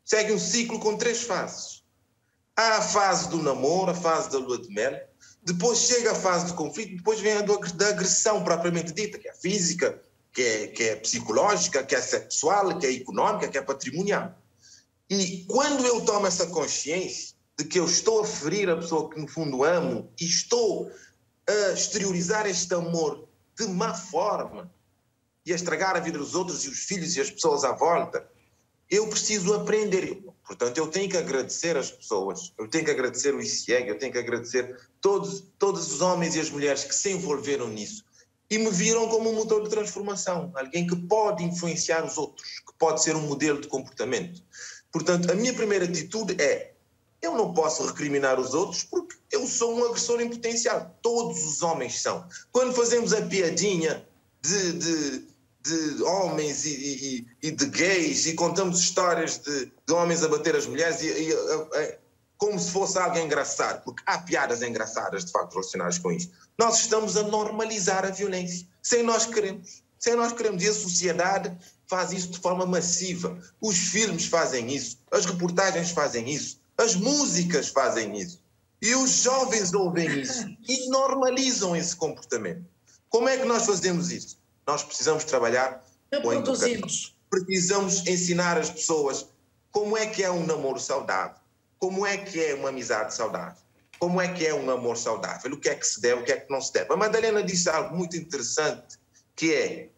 [0.02, 1.82] Segue um ciclo com três fases.
[2.56, 4.98] Há a fase do namoro, a fase da lua de mel,
[5.42, 9.34] depois chega a fase do conflito, depois vem a da agressão propriamente dita, que é
[9.34, 10.00] física,
[10.32, 14.34] que é, que é psicológica, que é sexual, que é económica, que é patrimonial.
[15.10, 19.20] E quando eu tomo essa consciência de que eu estou a ferir a pessoa que
[19.20, 20.88] no fundo amo e estou
[21.48, 24.72] a exteriorizar este amor de má forma
[25.44, 28.24] e a estragar a vida dos outros e os filhos e as pessoas à volta,
[28.88, 30.22] eu preciso aprender.
[30.46, 34.12] Portanto, eu tenho que agradecer as pessoas, eu tenho que agradecer o ICIEG, eu tenho
[34.12, 38.04] que agradecer todos, todos os homens e as mulheres que se envolveram nisso
[38.50, 42.74] e me viram como um motor de transformação, alguém que pode influenciar os outros, que
[42.76, 44.42] pode ser um modelo de comportamento.
[44.92, 46.72] Portanto, a minha primeira atitude é:
[47.22, 50.96] eu não posso recriminar os outros porque eu sou um agressor em potencial.
[51.02, 52.26] Todos os homens são.
[52.50, 54.06] Quando fazemos a piadinha
[54.42, 55.24] de, de,
[55.62, 60.56] de homens e, e, e, de gays e contamos histórias de, de homens a bater
[60.56, 61.34] as mulheres e,
[62.38, 66.30] como se fosse algo engraçado, porque há piadas engraçadas de facto relacionadas com isso.
[66.58, 69.82] Nós estamos a normalizar a violência, sem nós queremos.
[70.00, 70.62] Sem nós queremos.
[70.62, 73.38] E a sociedade faz isso de forma massiva.
[73.60, 78.40] Os filmes fazem isso, as reportagens fazem isso, as músicas fazem isso.
[78.80, 82.64] E os jovens ouvem isso e normalizam esse comportamento.
[83.10, 84.38] Como é que nós fazemos isso?
[84.66, 85.84] Nós precisamos trabalhar
[86.22, 86.70] com a educação.
[87.28, 89.26] Precisamos ensinar as pessoas
[89.70, 91.36] como é que é um namoro saudável,
[91.78, 93.62] como é que é uma amizade saudável,
[93.98, 96.32] como é que é um amor saudável, o que é que se deve, o que
[96.32, 96.92] é que não se deve.
[96.92, 98.98] A Madalena disse algo muito interessante,
[99.40, 99.88] que é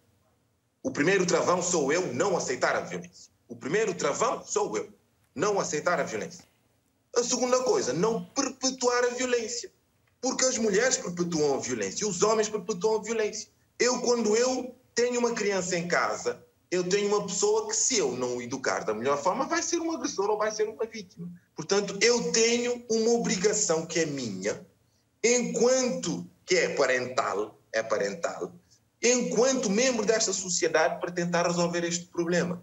[0.84, 3.32] o primeiro travão sou eu não aceitar a violência.
[3.48, 4.88] O primeiro travão sou eu
[5.34, 6.44] não aceitar a violência.
[7.16, 9.72] A segunda coisa, não perpetuar a violência.
[10.20, 13.48] Porque as mulheres perpetuam a violência, os homens perpetuam a violência.
[13.80, 16.40] Eu, quando eu tenho uma criança em casa,
[16.70, 19.90] eu tenho uma pessoa que, se eu não educar da melhor forma, vai ser um
[19.90, 21.28] agressor ou vai ser uma vítima.
[21.56, 24.64] Portanto, eu tenho uma obrigação que é minha,
[25.20, 28.52] enquanto que é parental, é parental,
[29.02, 32.62] enquanto membro desta sociedade para tentar resolver este problema.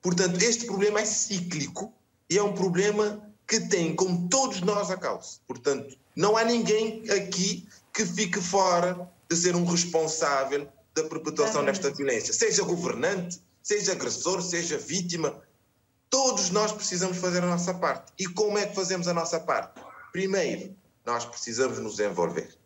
[0.00, 1.92] Portanto, este problema é cíclico
[2.28, 5.38] e é um problema que tem, como todos nós, a causa.
[5.46, 11.90] Portanto, não há ninguém aqui que fique fora de ser um responsável da perpetuação desta
[11.90, 15.42] violência, seja governante, seja agressor, seja vítima.
[16.08, 18.12] Todos nós precisamos fazer a nossa parte.
[18.18, 19.80] E como é que fazemos a nossa parte?
[20.12, 20.74] Primeiro,
[21.04, 22.56] nós precisamos nos envolver.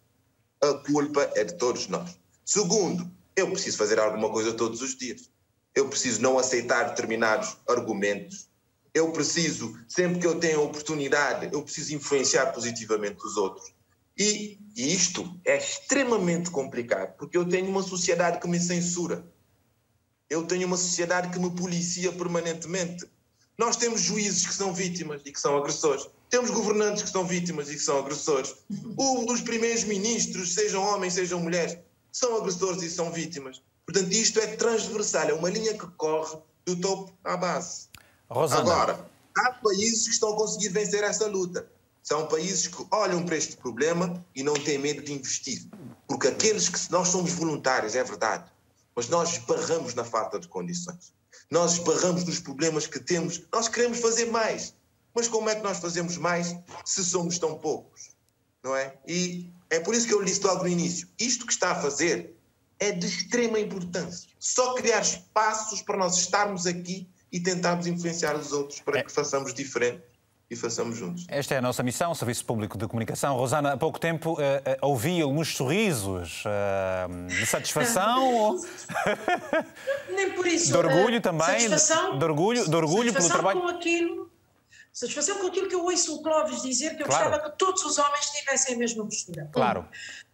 [0.62, 2.18] A culpa é de todos nós.
[2.48, 5.30] Segundo, eu preciso fazer alguma coisa todos os dias.
[5.74, 8.48] Eu preciso não aceitar determinados argumentos.
[8.94, 13.74] Eu preciso, sempre que eu tenho oportunidade, eu preciso influenciar positivamente os outros.
[14.16, 19.30] E, e isto é extremamente complicado, porque eu tenho uma sociedade que me censura.
[20.30, 23.04] Eu tenho uma sociedade que me policia permanentemente.
[23.58, 26.08] Nós temos juízes que são vítimas e que são agressores.
[26.30, 28.54] Temos governantes que são vítimas e que são agressores.
[29.28, 31.76] Os primeiros ministros, sejam homens, sejam mulheres,
[32.18, 33.62] são agressores e são vítimas.
[33.86, 37.88] Portanto, isto é transversal, é uma linha que corre do topo à base.
[38.28, 38.60] Rosana.
[38.60, 41.66] Agora, há países que estão a conseguir vencer essa luta.
[42.02, 45.66] São países que olham para este problema e não têm medo de investir.
[46.06, 48.50] Porque aqueles que nós somos voluntários, é verdade,
[48.94, 51.12] mas nós esbarramos na falta de condições.
[51.50, 53.42] Nós esbarramos nos problemas que temos.
[53.52, 54.74] Nós queremos fazer mais.
[55.14, 56.54] Mas como é que nós fazemos mais
[56.84, 58.10] se somos tão poucos?
[58.62, 58.94] Não é?
[59.06, 61.74] E é por isso que eu lhe disse logo no início: isto que está a
[61.74, 62.34] fazer
[62.78, 64.28] é de extrema importância.
[64.38, 69.02] Só criar espaços para nós estarmos aqui e tentarmos influenciar os outros para é.
[69.02, 70.02] que façamos diferente
[70.50, 71.26] e façamos juntos.
[71.28, 73.36] Esta é a nossa missão, Serviço Público de Comunicação.
[73.36, 74.38] Rosana, há pouco tempo uh, uh,
[74.80, 78.60] ouvi alguns sorrisos uh, de satisfação ou...
[80.08, 80.72] Nem por isso.
[80.72, 81.68] De orgulho também.
[81.68, 83.60] Satisfação, de orgulho, de orgulho pelo trabalho.
[83.60, 84.27] Com aquilo
[84.98, 87.30] satisfação com aquilo que eu ouço o Clóvis dizer, que eu claro.
[87.30, 89.48] gostava que todos os homens tivessem a mesma postura.
[89.52, 89.88] Claro.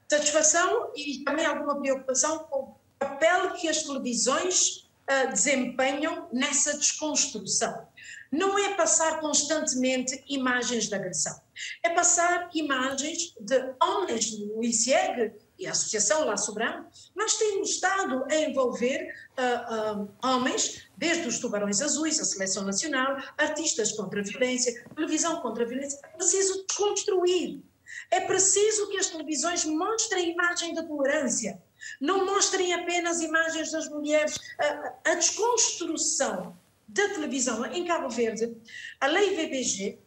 [0.09, 7.87] Satisfação e também alguma preocupação com papel que as televisões uh, desempenham nessa desconstrução.
[8.33, 11.41] Não é passar constantemente imagens de agressão,
[11.83, 18.25] é passar imagens de homens do ICIEG e a Associação La Sobrano, nós temos estado
[18.29, 24.23] a envolver uh, uh, homens, desde os Tubarões Azuis, a Seleção Nacional, artistas contra a
[24.23, 25.99] violência, televisão contra a violência.
[26.03, 27.63] É preciso desconstruir.
[28.11, 31.63] É preciso que as televisões mostrem a imagem da tolerância,
[32.01, 34.37] não mostrem apenas imagens das mulheres.
[34.59, 36.57] A, a desconstrução
[36.89, 38.57] da televisão em Cabo Verde,
[39.01, 39.99] a lei VBG,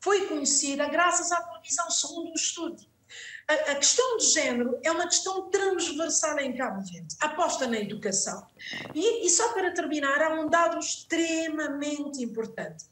[0.00, 2.93] foi conhecida graças à televisão segundo o estudo.
[3.46, 8.46] A, a, questão de género é uma questão transversal em Cabo Verde, aposta na educação.
[8.94, 12.86] E, e só para terminar, há um dado extremamente importante.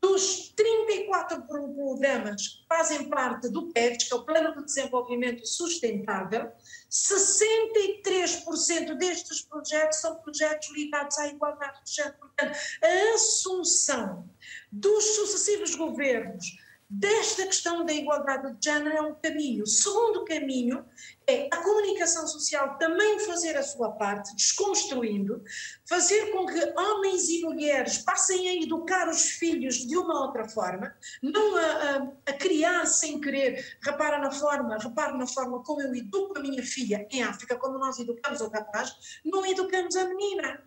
[0.00, 6.50] Dos 34 programas que fazem parte do PEDS, que é o Plano de Desenvolvimento Sustentável,
[6.90, 12.16] 63% destes projetos são projetos ligados à igualdade de género.
[12.18, 14.26] Portanto, a assunção
[14.72, 16.46] dos sucessivos governos
[16.90, 19.62] desta questão da igualdade de género é um caminho.
[19.62, 20.84] O segundo caminho
[21.24, 25.40] é a comunicação social também fazer a sua parte, desconstruindo,
[25.88, 30.92] fazer com que homens e mulheres passem a educar os filhos de uma outra forma,
[31.22, 35.94] não a, a, a criar sem querer, repara na forma, repara na forma como eu
[35.94, 40.60] educo a minha filha em África, como nós educamos o rapaz, não educamos a menina.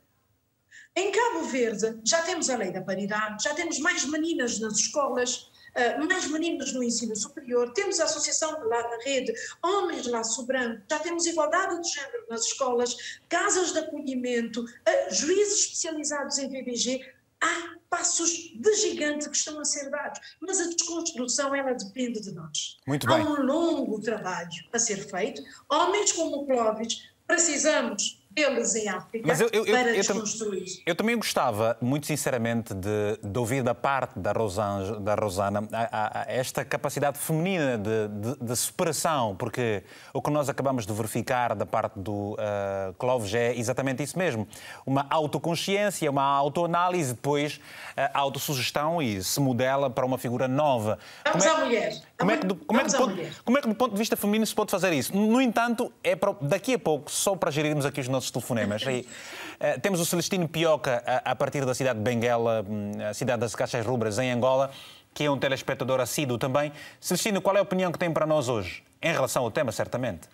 [0.95, 5.51] Em Cabo Verde já temos a lei da paridade, já temos mais meninas nas escolas,
[5.75, 10.81] ah, mais meninos no ensino superior, temos a associação lá na rede, homens lá sobrando,
[10.89, 17.03] já temos igualdade de género nas escolas, casas de acolhimento, uh, juízes especializados em VBG,
[17.41, 22.31] há passos de gigante que estão a ser dados, mas a desconstrução ela depende de
[22.31, 22.77] nós.
[22.87, 23.21] Muito bem.
[23.21, 25.41] Há um longo trabalho a ser feito.
[25.69, 30.81] Homens como o Clóvis, precisamos deles em África Mas eu, eu, para eu, desconstruir.
[30.85, 35.81] Eu, também gostava, muito sinceramente, de, de ouvir da parte da, Rosan, da Rosana a,
[35.81, 40.93] a, a esta capacidade feminina de, de, de, superação, porque o que nós acabamos de
[40.93, 44.47] verificar da parte do uh, Clóvis é exatamente isso mesmo.
[44.85, 47.59] Uma autoconsciência, uma autoanálise, depois
[47.95, 50.97] a autossugestão e se modela para uma figura nova.
[51.25, 52.01] Vamos como é, à mulher.
[52.17, 54.55] Como é, que, como, é que, como é que do ponto de vista feminino se
[54.55, 55.15] pode fazer isso?
[55.15, 59.01] No entanto, é para, daqui a pouco, só para gerirmos aqui os nossos telefonemas, e,
[59.01, 63.39] uh, temos o Celestino Pioca a, a, partir da cidade de Benguela, hum, a cidade
[63.39, 64.71] das Caixas Rubras, em Angola,
[65.13, 66.71] que é um telespectador assíduo também.
[66.99, 68.83] Celestino, qual é a opinião que tem para nós hoje?
[69.01, 70.27] Em relação ao tema, certamente.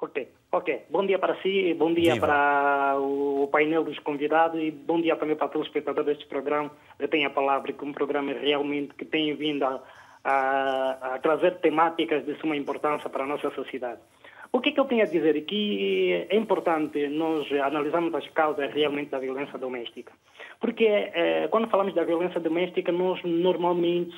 [0.00, 0.28] Ok.
[0.50, 2.26] Ok, bom dia para si, bom dia Viva.
[2.26, 6.70] para o painel dos convidados e bom dia também para o telespectador deste programa.
[6.98, 9.82] Eu tenho a palavra que um programa realmente que tem vindo a,
[10.24, 14.00] a, a trazer temáticas de suma importância para a nossa sociedade.
[14.50, 18.72] O que, é que eu tenho a dizer aqui é importante nós analisarmos as causas
[18.72, 20.12] realmente da violência doméstica.
[20.58, 24.16] Porque é, quando falamos da violência doméstica, nós normalmente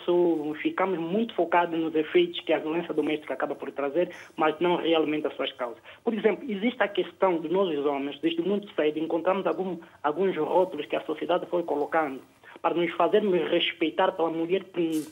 [0.63, 5.27] ficamos muito focados nos efeitos que a violência doméstica acaba por trazer, mas não realmente
[5.27, 5.83] as suas causas.
[6.05, 10.37] Por exemplo, existe a questão de nós, os homens, desde muito cedo, encontramos algum, alguns
[10.37, 12.21] rótulos que a sociedade foi colocando
[12.63, 15.07] para nos fazermos respeitar pela mulher que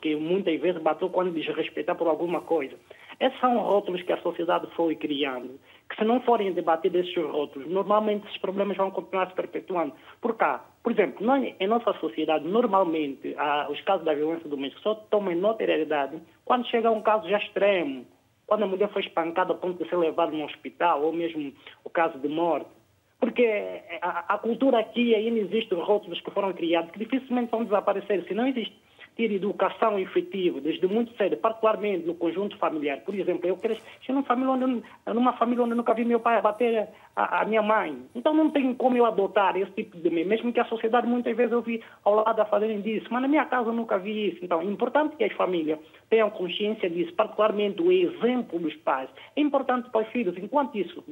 [0.00, 2.76] que muitas vezes bateu quando desrespeitar por alguma coisa.
[3.20, 5.58] Esses são rótulos que a sociedade foi criando,
[5.90, 9.92] que se não forem debater esses rótulos, normalmente esses problemas vão continuar se perpetuando.
[10.20, 13.34] Por cá, por exemplo, nós, em nossa sociedade, normalmente,
[13.70, 18.06] os casos da violência doméstica só tomam notoriedade quando chega um caso já extremo,
[18.46, 21.52] quando a mulher foi espancada a ponto de ser levada no hospital, ou mesmo
[21.84, 22.70] o caso de morte.
[23.18, 28.24] Porque a, a cultura aqui ainda existe rótulos que foram criados que dificilmente vão desaparecer.
[28.28, 28.74] Se não existe
[29.18, 33.00] ter educação efetiva desde muito cedo, particularmente no conjunto familiar.
[33.00, 34.82] Por exemplo, eu cresci numa família onde,
[35.12, 38.00] numa família onde nunca vi meu pai bater a, a, minha mãe.
[38.14, 41.36] Então não tem como eu adotar esse tipo de mim, mesmo que a sociedade muitas
[41.36, 44.28] vezes eu vi ao lado a fazerem disso, mas na minha casa eu nunca vi
[44.28, 44.44] isso.
[44.44, 49.10] Então é importante que as famílias tenham consciência disso, particularmente o exemplo dos pais.
[49.34, 51.02] É importante para os filhos, enquanto isso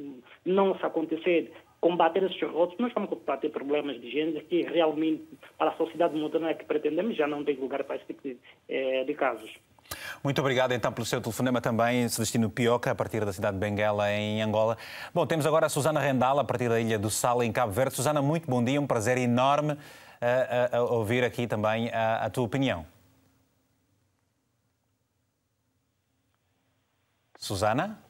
[0.45, 5.23] não se acontecer, combater esses rótulos, nós vamos combater problemas de gênero que realmente,
[5.57, 8.37] para a sociedade moderna que pretendemos, já não tem lugar para esse tipo de,
[8.67, 9.49] eh, de casos.
[10.23, 14.11] Muito obrigado então pelo seu telefonema também, Celestino Pioca, a partir da cidade de Benguela,
[14.11, 14.77] em Angola.
[15.13, 17.95] Bom, temos agora a Susana Rendal, a partir da ilha do Sal, em Cabo Verde.
[17.95, 19.77] Susana, muito bom dia, um prazer enorme
[20.19, 22.85] eh, a ouvir aqui também a tua opinião.
[27.37, 28.06] Susana?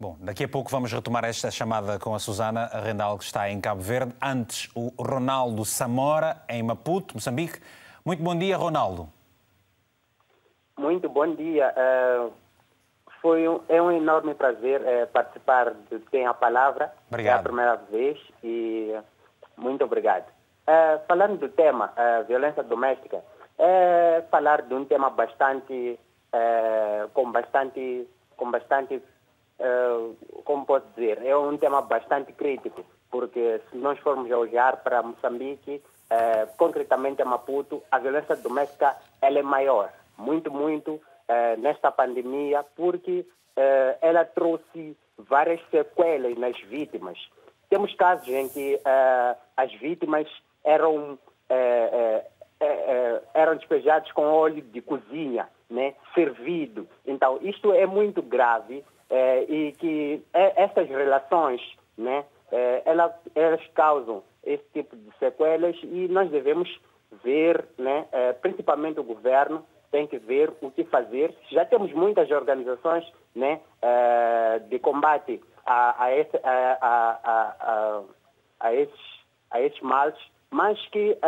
[0.00, 3.60] Bom, daqui a pouco vamos retomar esta chamada com a Susana Rendal, que está em
[3.60, 4.14] Cabo Verde.
[4.22, 7.60] Antes, o Ronaldo Samora, em Maputo, Moçambique.
[8.02, 9.10] Muito bom dia, Ronaldo.
[10.78, 11.74] Muito bom dia.
[11.76, 12.32] Uh,
[13.20, 16.90] foi um, é um enorme prazer é, participar de Tem a Palavra.
[17.08, 17.36] Obrigado.
[17.36, 18.98] É a primeira vez e
[19.54, 20.24] muito obrigado.
[20.66, 21.92] É, falando do tema
[22.26, 23.22] violência doméstica,
[23.58, 26.00] é falar de um tema bastante,
[27.12, 29.02] com bastante, com bastante,
[30.44, 35.82] como posso dizer, é um tema bastante crítico, porque se nós formos olhar para Moçambique,
[36.08, 42.64] é, concretamente a Maputo, a violência doméstica ela é maior, muito, muito, é, nesta pandemia,
[42.74, 43.26] porque
[44.00, 47.18] ela trouxe várias sequelas nas vítimas.
[47.68, 48.80] Temos casos em que
[49.54, 50.26] as vítimas
[50.64, 51.18] eram
[53.34, 56.88] eram despejados com óleo de cozinha, né, servido.
[57.04, 58.82] Então, isto é muito grave
[59.48, 61.60] e que essas relações,
[61.98, 62.24] né,
[62.84, 66.68] elas, elas causam esse tipo de sequelas e nós devemos
[67.24, 68.06] ver, né,
[68.40, 71.34] principalmente o governo, tem que ver o que fazer.
[71.50, 73.04] Já temos muitas organizações
[73.34, 73.60] né,
[74.68, 78.04] de combate a, a, esse, a,
[78.60, 79.00] a, esses,
[79.50, 80.18] a esses males,
[80.50, 81.18] mas que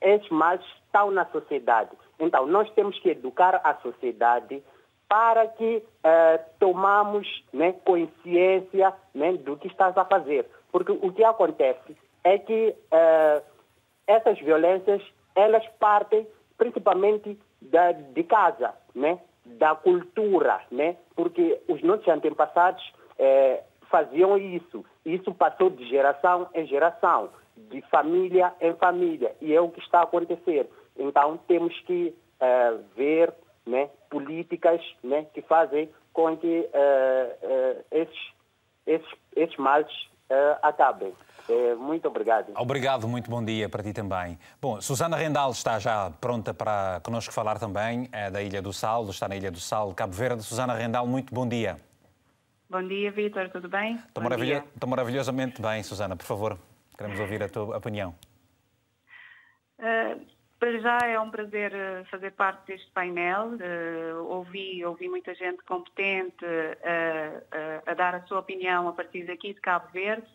[0.00, 1.90] esses males estão na sociedade.
[2.18, 4.62] Então, nós temos que educar a sociedade
[5.08, 10.46] para que uh, tomamos né, consciência né, do que estás a fazer.
[10.70, 13.42] Porque o que acontece é que uh,
[14.06, 15.02] essas violências,
[15.34, 16.26] elas partem
[16.56, 19.18] principalmente da, de casa, né?
[19.44, 20.96] da cultura, né?
[21.14, 22.82] porque os nossos antepassados
[23.18, 24.84] eh, faziam isso.
[25.04, 30.00] Isso passou de geração em geração, de família em família, e é o que está
[30.00, 30.68] a acontecer.
[30.96, 33.32] Então temos que eh, ver
[33.68, 38.18] né, políticas né, que fazem com que eh, esses,
[38.86, 39.92] esses, esses males
[40.62, 41.14] acabem.
[41.48, 42.52] É, muito obrigado.
[42.56, 44.38] Obrigado, muito bom dia para ti também.
[44.60, 49.08] Bom, Susana Rendal está já pronta para connosco falar também, é da Ilha do Sal,
[49.08, 50.42] está na Ilha do Sal, Cabo Verde.
[50.42, 51.80] Susana Rendal, muito bom dia.
[52.68, 53.94] Bom dia, Vitor, tudo bem?
[53.94, 54.62] Estou, maravilho...
[54.74, 56.58] Estou maravilhosamente bem, Susana, por favor,
[56.98, 58.14] queremos ouvir a tua opinião.
[59.78, 60.20] Uh,
[60.58, 63.52] para já é um prazer eh, fazer parte deste painel.
[63.54, 69.54] Uh, ouvi, ouvi muita gente competente uh, a dar a sua opinião a partir daqui
[69.54, 70.26] de Cabo Verde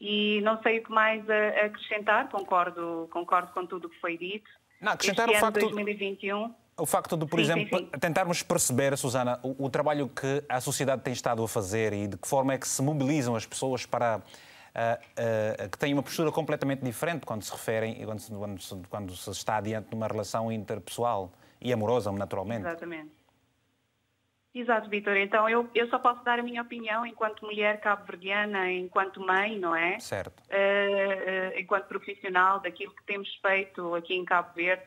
[0.00, 4.18] e não sei o que mais a, acrescentar, concordo, concordo com tudo o que foi
[4.18, 4.50] dito.
[4.80, 5.60] Não, acrescentar este o facto.
[5.60, 8.00] 2021, o facto de, por sim, exemplo, sim, sim.
[8.00, 12.16] tentarmos perceber, Susana, o, o, trabalho que a sociedade tem estado a fazer e de
[12.16, 14.20] que forma é que se mobilizam as pessoas para.
[14.72, 18.82] Uh, uh, que têm uma postura completamente diferente quando se referem, quando se, quando se,
[18.88, 21.30] quando se está diante de uma relação interpessoal
[21.60, 22.66] e amorosa, naturalmente.
[22.66, 23.22] Exatamente.
[24.54, 25.16] Exato, Vitor.
[25.16, 29.74] Então, eu, eu só posso dar a minha opinião enquanto mulher cabo-verdiana, enquanto mãe, não
[29.74, 29.98] é?
[29.98, 30.40] Certo.
[30.40, 34.82] Uh, uh, enquanto profissional daquilo que temos feito aqui em Cabo Verde.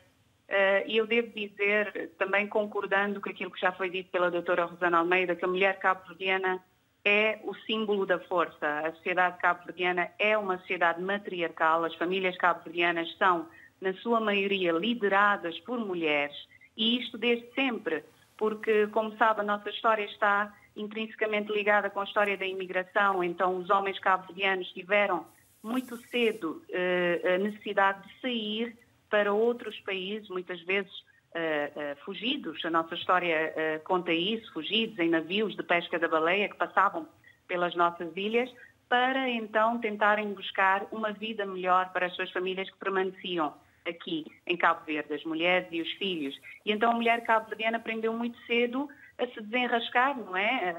[0.47, 4.65] Uh, e eu devo dizer, também concordando com aquilo que já foi dito pela doutora
[4.65, 6.63] Rosana Almeida, que a mulher cabo-verdiana
[7.05, 8.79] é o símbolo da força.
[8.79, 11.83] A sociedade cabo-verdiana é uma sociedade matriarcal.
[11.83, 13.47] As famílias cabo-verdianas são,
[13.79, 16.35] na sua maioria, lideradas por mulheres.
[16.75, 18.03] E isto desde sempre
[18.37, 23.57] porque, como sabe, a nossa história está intrinsecamente ligada com a história da imigração, então
[23.57, 25.25] os homens cabo-verdianos tiveram
[25.63, 28.77] muito cedo eh, a necessidade de sair
[29.09, 30.91] para outros países, muitas vezes
[31.35, 32.63] eh, fugidos.
[32.65, 33.53] A nossa história
[33.83, 37.07] conta isso, fugidos em navios de pesca da baleia que passavam
[37.47, 38.51] pelas nossas ilhas,
[38.89, 43.53] para então tentarem buscar uma vida melhor para as suas famílias que permaneciam
[43.85, 46.35] aqui em Cabo Verde, as mulheres e os filhos.
[46.65, 50.75] E então a mulher cabo-verdiana aprendeu muito cedo a se desenrascar, não é?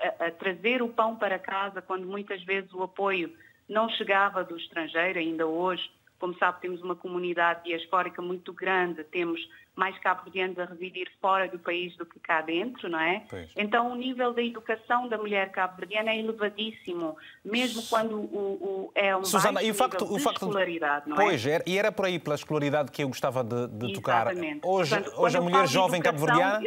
[0.00, 3.32] A, a, a, trazer o pão para casa quando muitas vezes o apoio
[3.68, 5.88] não chegava do estrangeiro, ainda hoje
[6.18, 9.40] como sabe, temos uma comunidade diaspórica muito grande, temos
[9.74, 13.24] mais cabo-verdianos a residir fora do país do que cá dentro, não é?
[13.28, 13.50] Pois.
[13.54, 19.14] Então, o nível da educação da mulher cabo-verdiana é elevadíssimo, mesmo quando o, o é
[19.14, 21.24] um Susana, baixo e o facto, o facto de escolaridade, não é?
[21.24, 24.28] Pois, e era por aí, pela escolaridade, que eu gostava de, de tocar.
[24.64, 26.60] Hoje, Portanto, hoje a mulher jovem cabo-verdiana...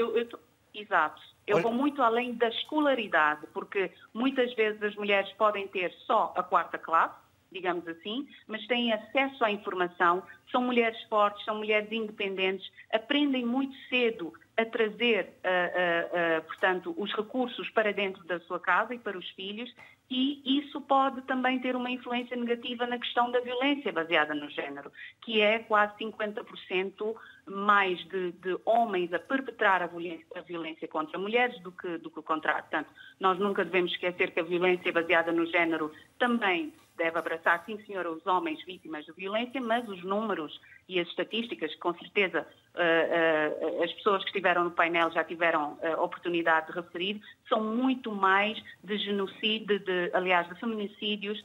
[0.72, 1.20] Exato.
[1.48, 6.44] Eu vou muito além da escolaridade, porque muitas vezes as mulheres podem ter só a
[6.44, 7.16] quarta classe,
[7.52, 13.76] digamos assim, mas têm acesso à informação, são mulheres fortes, são mulheres independentes, aprendem muito
[13.90, 19.00] cedo a trazer, uh, uh, uh, portanto, os recursos para dentro da sua casa e
[19.00, 19.74] para os filhos
[20.10, 24.92] e isso pode também ter uma influência negativa na questão da violência baseada no género,
[25.22, 27.16] que é quase 50%
[27.46, 32.10] mais de, de, homens a perpetrar a violência, a violência, contra mulheres do que, do
[32.10, 32.64] que o contrário.
[32.64, 32.90] Portanto,
[33.20, 38.12] nós nunca devemos esquecer que a violência baseada no género também deve abraçar, sim senhora,
[38.12, 42.46] os homens vítimas de violência, mas os números e as estatísticas, com certeza
[42.76, 47.64] uh, uh, as pessoas que estiveram no painel já tiveram uh, oportunidade de referir, são
[47.64, 51.42] muito mais de genocídio, de, aliás, de feminicídios,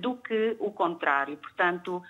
[0.00, 1.36] do que o contrário.
[1.38, 2.02] Portanto,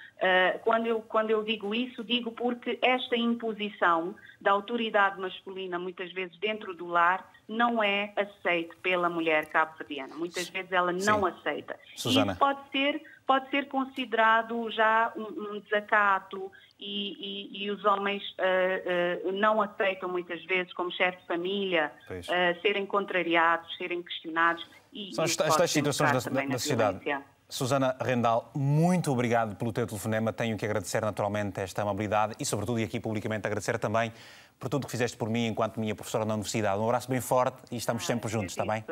[0.65, 6.37] quando eu, quando eu digo isso, digo porque esta imposição da autoridade masculina, muitas vezes
[6.39, 10.15] dentro do lar, não é aceite pela mulher cabo-verdiana.
[10.17, 11.29] Muitas vezes ela não Sim.
[11.29, 11.79] aceita.
[11.95, 12.33] Susana.
[12.33, 17.13] E pode ser, pode ser considerado já um, um desacato e,
[17.59, 22.61] e, e, os homens uh, uh, não aceitam muitas vezes como chefe de família uh,
[22.61, 24.67] serem contrariados, serem questionados.
[24.93, 27.01] E, São estas situações da, da sociedade.
[27.49, 30.33] Susana Rendal, muito obrigado pelo teu telefonema.
[30.33, 34.13] Tenho que agradecer naturalmente esta amabilidade e, sobretudo, e aqui publicamente agradecer também
[34.59, 36.81] por tudo que fizeste por mim enquanto minha professora na universidade.
[36.81, 38.85] Um abraço bem forte e estamos ah, sempre juntos, está bem?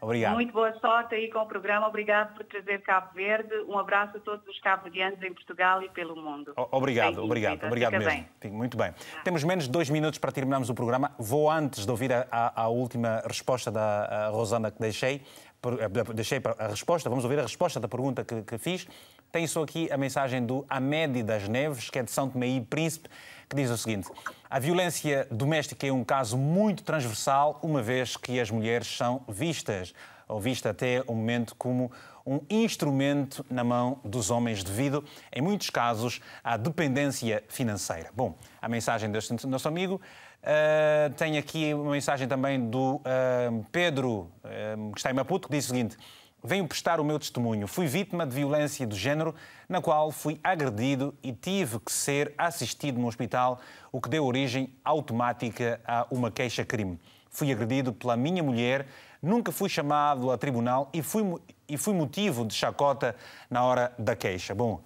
[0.00, 0.34] Obrigado.
[0.34, 1.88] Muito boa sorte aí com o programa.
[1.88, 3.52] Obrigado por trazer Cabo Verde.
[3.68, 6.52] Um abraço a todos os cabo-verdianos em Portugal e pelo mundo.
[6.70, 8.24] Obrigado, obrigado, obrigado mesmo.
[8.40, 8.52] Bem.
[8.52, 8.94] Muito bem.
[9.16, 9.20] Ah.
[9.24, 11.12] Temos menos de dois minutos para terminarmos o programa.
[11.18, 15.20] Vou antes de ouvir a, a, a última resposta da Rosana que deixei.
[15.62, 18.86] Eh, deixei a resposta, vamos ouvir a resposta da pergunta que, que fiz.
[19.32, 22.60] Tem só aqui a mensagem do Amédi das Neves, que é de São Tomé e
[22.60, 23.08] Príncipe,
[23.48, 24.08] que diz o seguinte:
[24.48, 29.92] A violência doméstica é um caso muito transversal, uma vez que as mulheres são vistas,
[30.28, 31.90] ou vista até o momento, como
[32.24, 35.02] um instrumento na mão dos homens devido,
[35.32, 38.10] em muitos casos, à dependência financeira.
[38.14, 40.00] Bom, a mensagem deste nosso amigo
[40.42, 45.54] Uh, tenho aqui uma mensagem também do uh, Pedro, uh, que está em Maputo, que
[45.54, 45.96] diz o seguinte:
[46.42, 47.66] Venho prestar o meu testemunho.
[47.66, 49.34] Fui vítima de violência de género,
[49.68, 53.60] na qual fui agredido e tive que ser assistido no hospital,
[53.90, 57.00] o que deu origem automática a uma queixa-crime.
[57.30, 58.86] Fui agredido pela minha mulher,
[59.20, 61.24] nunca fui chamado a tribunal e fui,
[61.68, 63.16] e fui motivo de chacota
[63.50, 64.54] na hora da queixa.
[64.54, 64.80] Bom,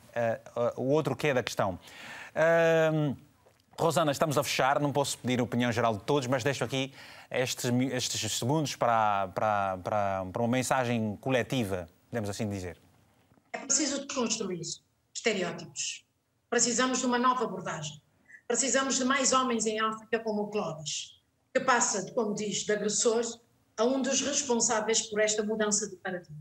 [0.77, 1.79] o outro que é da questão.
[3.79, 6.93] Rosana, estamos a fechar, não posso pedir a opinião geral de todos, mas deixo aqui
[7.31, 12.77] estes, estes segundos para, para, para, para uma mensagem coletiva, podemos assim dizer.
[13.53, 14.61] É preciso desconstruir
[15.15, 16.05] estereótipos.
[16.49, 18.01] Precisamos de uma nova abordagem.
[18.47, 21.19] Precisamos de mais homens em África como o Clóvis,
[21.55, 23.23] que passa, como diz, de agressor
[23.77, 26.37] a um dos responsáveis por esta mudança de paradigma.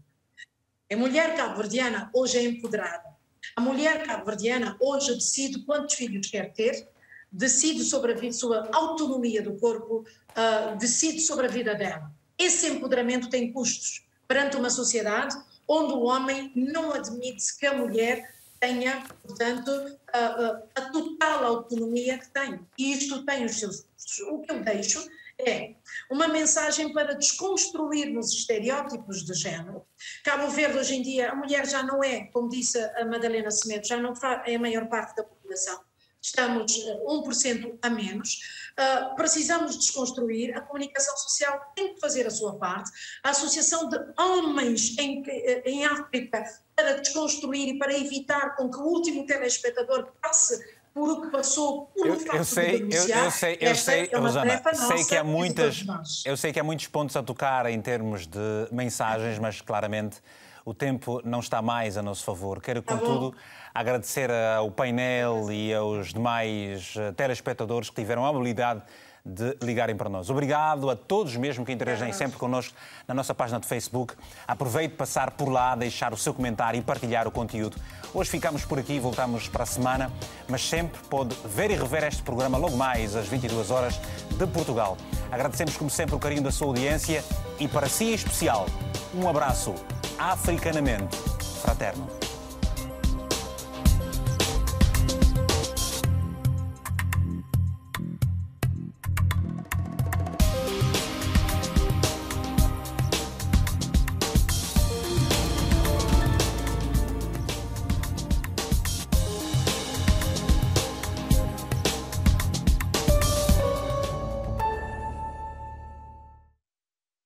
[0.91, 3.10] A mulher cabo-verdiana hoje é empoderada.
[3.56, 6.90] A mulher cabo-verdiana hoje decide quantos filhos quer ter
[7.32, 12.12] decide sobre a sua autonomia do corpo, uh, decide sobre a vida dela.
[12.38, 15.36] Esse empoderamento tem custos perante uma sociedade
[15.68, 19.72] onde o homem não admite que a mulher tenha, portanto,
[20.12, 22.60] a, a, a total autonomia que tem.
[22.78, 24.20] E isto tem os seus custos.
[24.28, 25.08] O que eu deixo
[25.40, 25.76] é
[26.10, 29.84] uma mensagem para desconstruirmos estereótipos de género.
[30.24, 33.88] Cabo Verde, hoje em dia, a mulher já não é, como disse a Madalena Semedo,
[33.88, 34.14] já não
[34.45, 35.80] é a maior parte da população
[36.22, 36.73] estamos
[37.06, 38.39] 1% eh, a menos.
[38.72, 42.91] Uh, precisamos desconstruir, a comunicação social tem que fazer a sua parte,
[43.23, 46.43] a Associação de Homens em, eh, em África
[46.76, 51.85] para desconstruir e para evitar com que o último telespectador passe por o que passou
[51.88, 55.85] por eu, eu sei, eu, eu, sei, eu sei, é Rosana, sei que há muitas,
[56.26, 58.39] eu sei que há muitos pontos a tocar em termos de
[58.72, 60.22] mensagens, mas claramente
[60.65, 62.61] o tempo não está mais a nosso favor.
[62.61, 63.35] Quero, tá contudo,
[63.73, 68.81] agradecer ao painel e aos demais eh, telespectadores que tiveram a habilidade
[69.23, 70.30] de ligarem para nós.
[70.30, 72.76] Obrigado a todos mesmo que interagem sempre connosco
[73.07, 74.15] na nossa página de Facebook.
[74.48, 77.77] Aproveite passar por lá, deixar o seu comentário e partilhar o conteúdo.
[78.14, 80.11] Hoje ficamos por aqui, voltamos para a semana,
[80.48, 83.99] mas sempre pode ver e rever este programa logo mais às 22 horas
[84.31, 84.98] de Portugal.
[85.31, 87.23] Agradecemos como sempre o carinho da sua audiência
[87.60, 88.65] e para si em especial,
[89.14, 89.76] um abraço
[90.18, 91.15] africanamente
[91.61, 92.20] fraterno.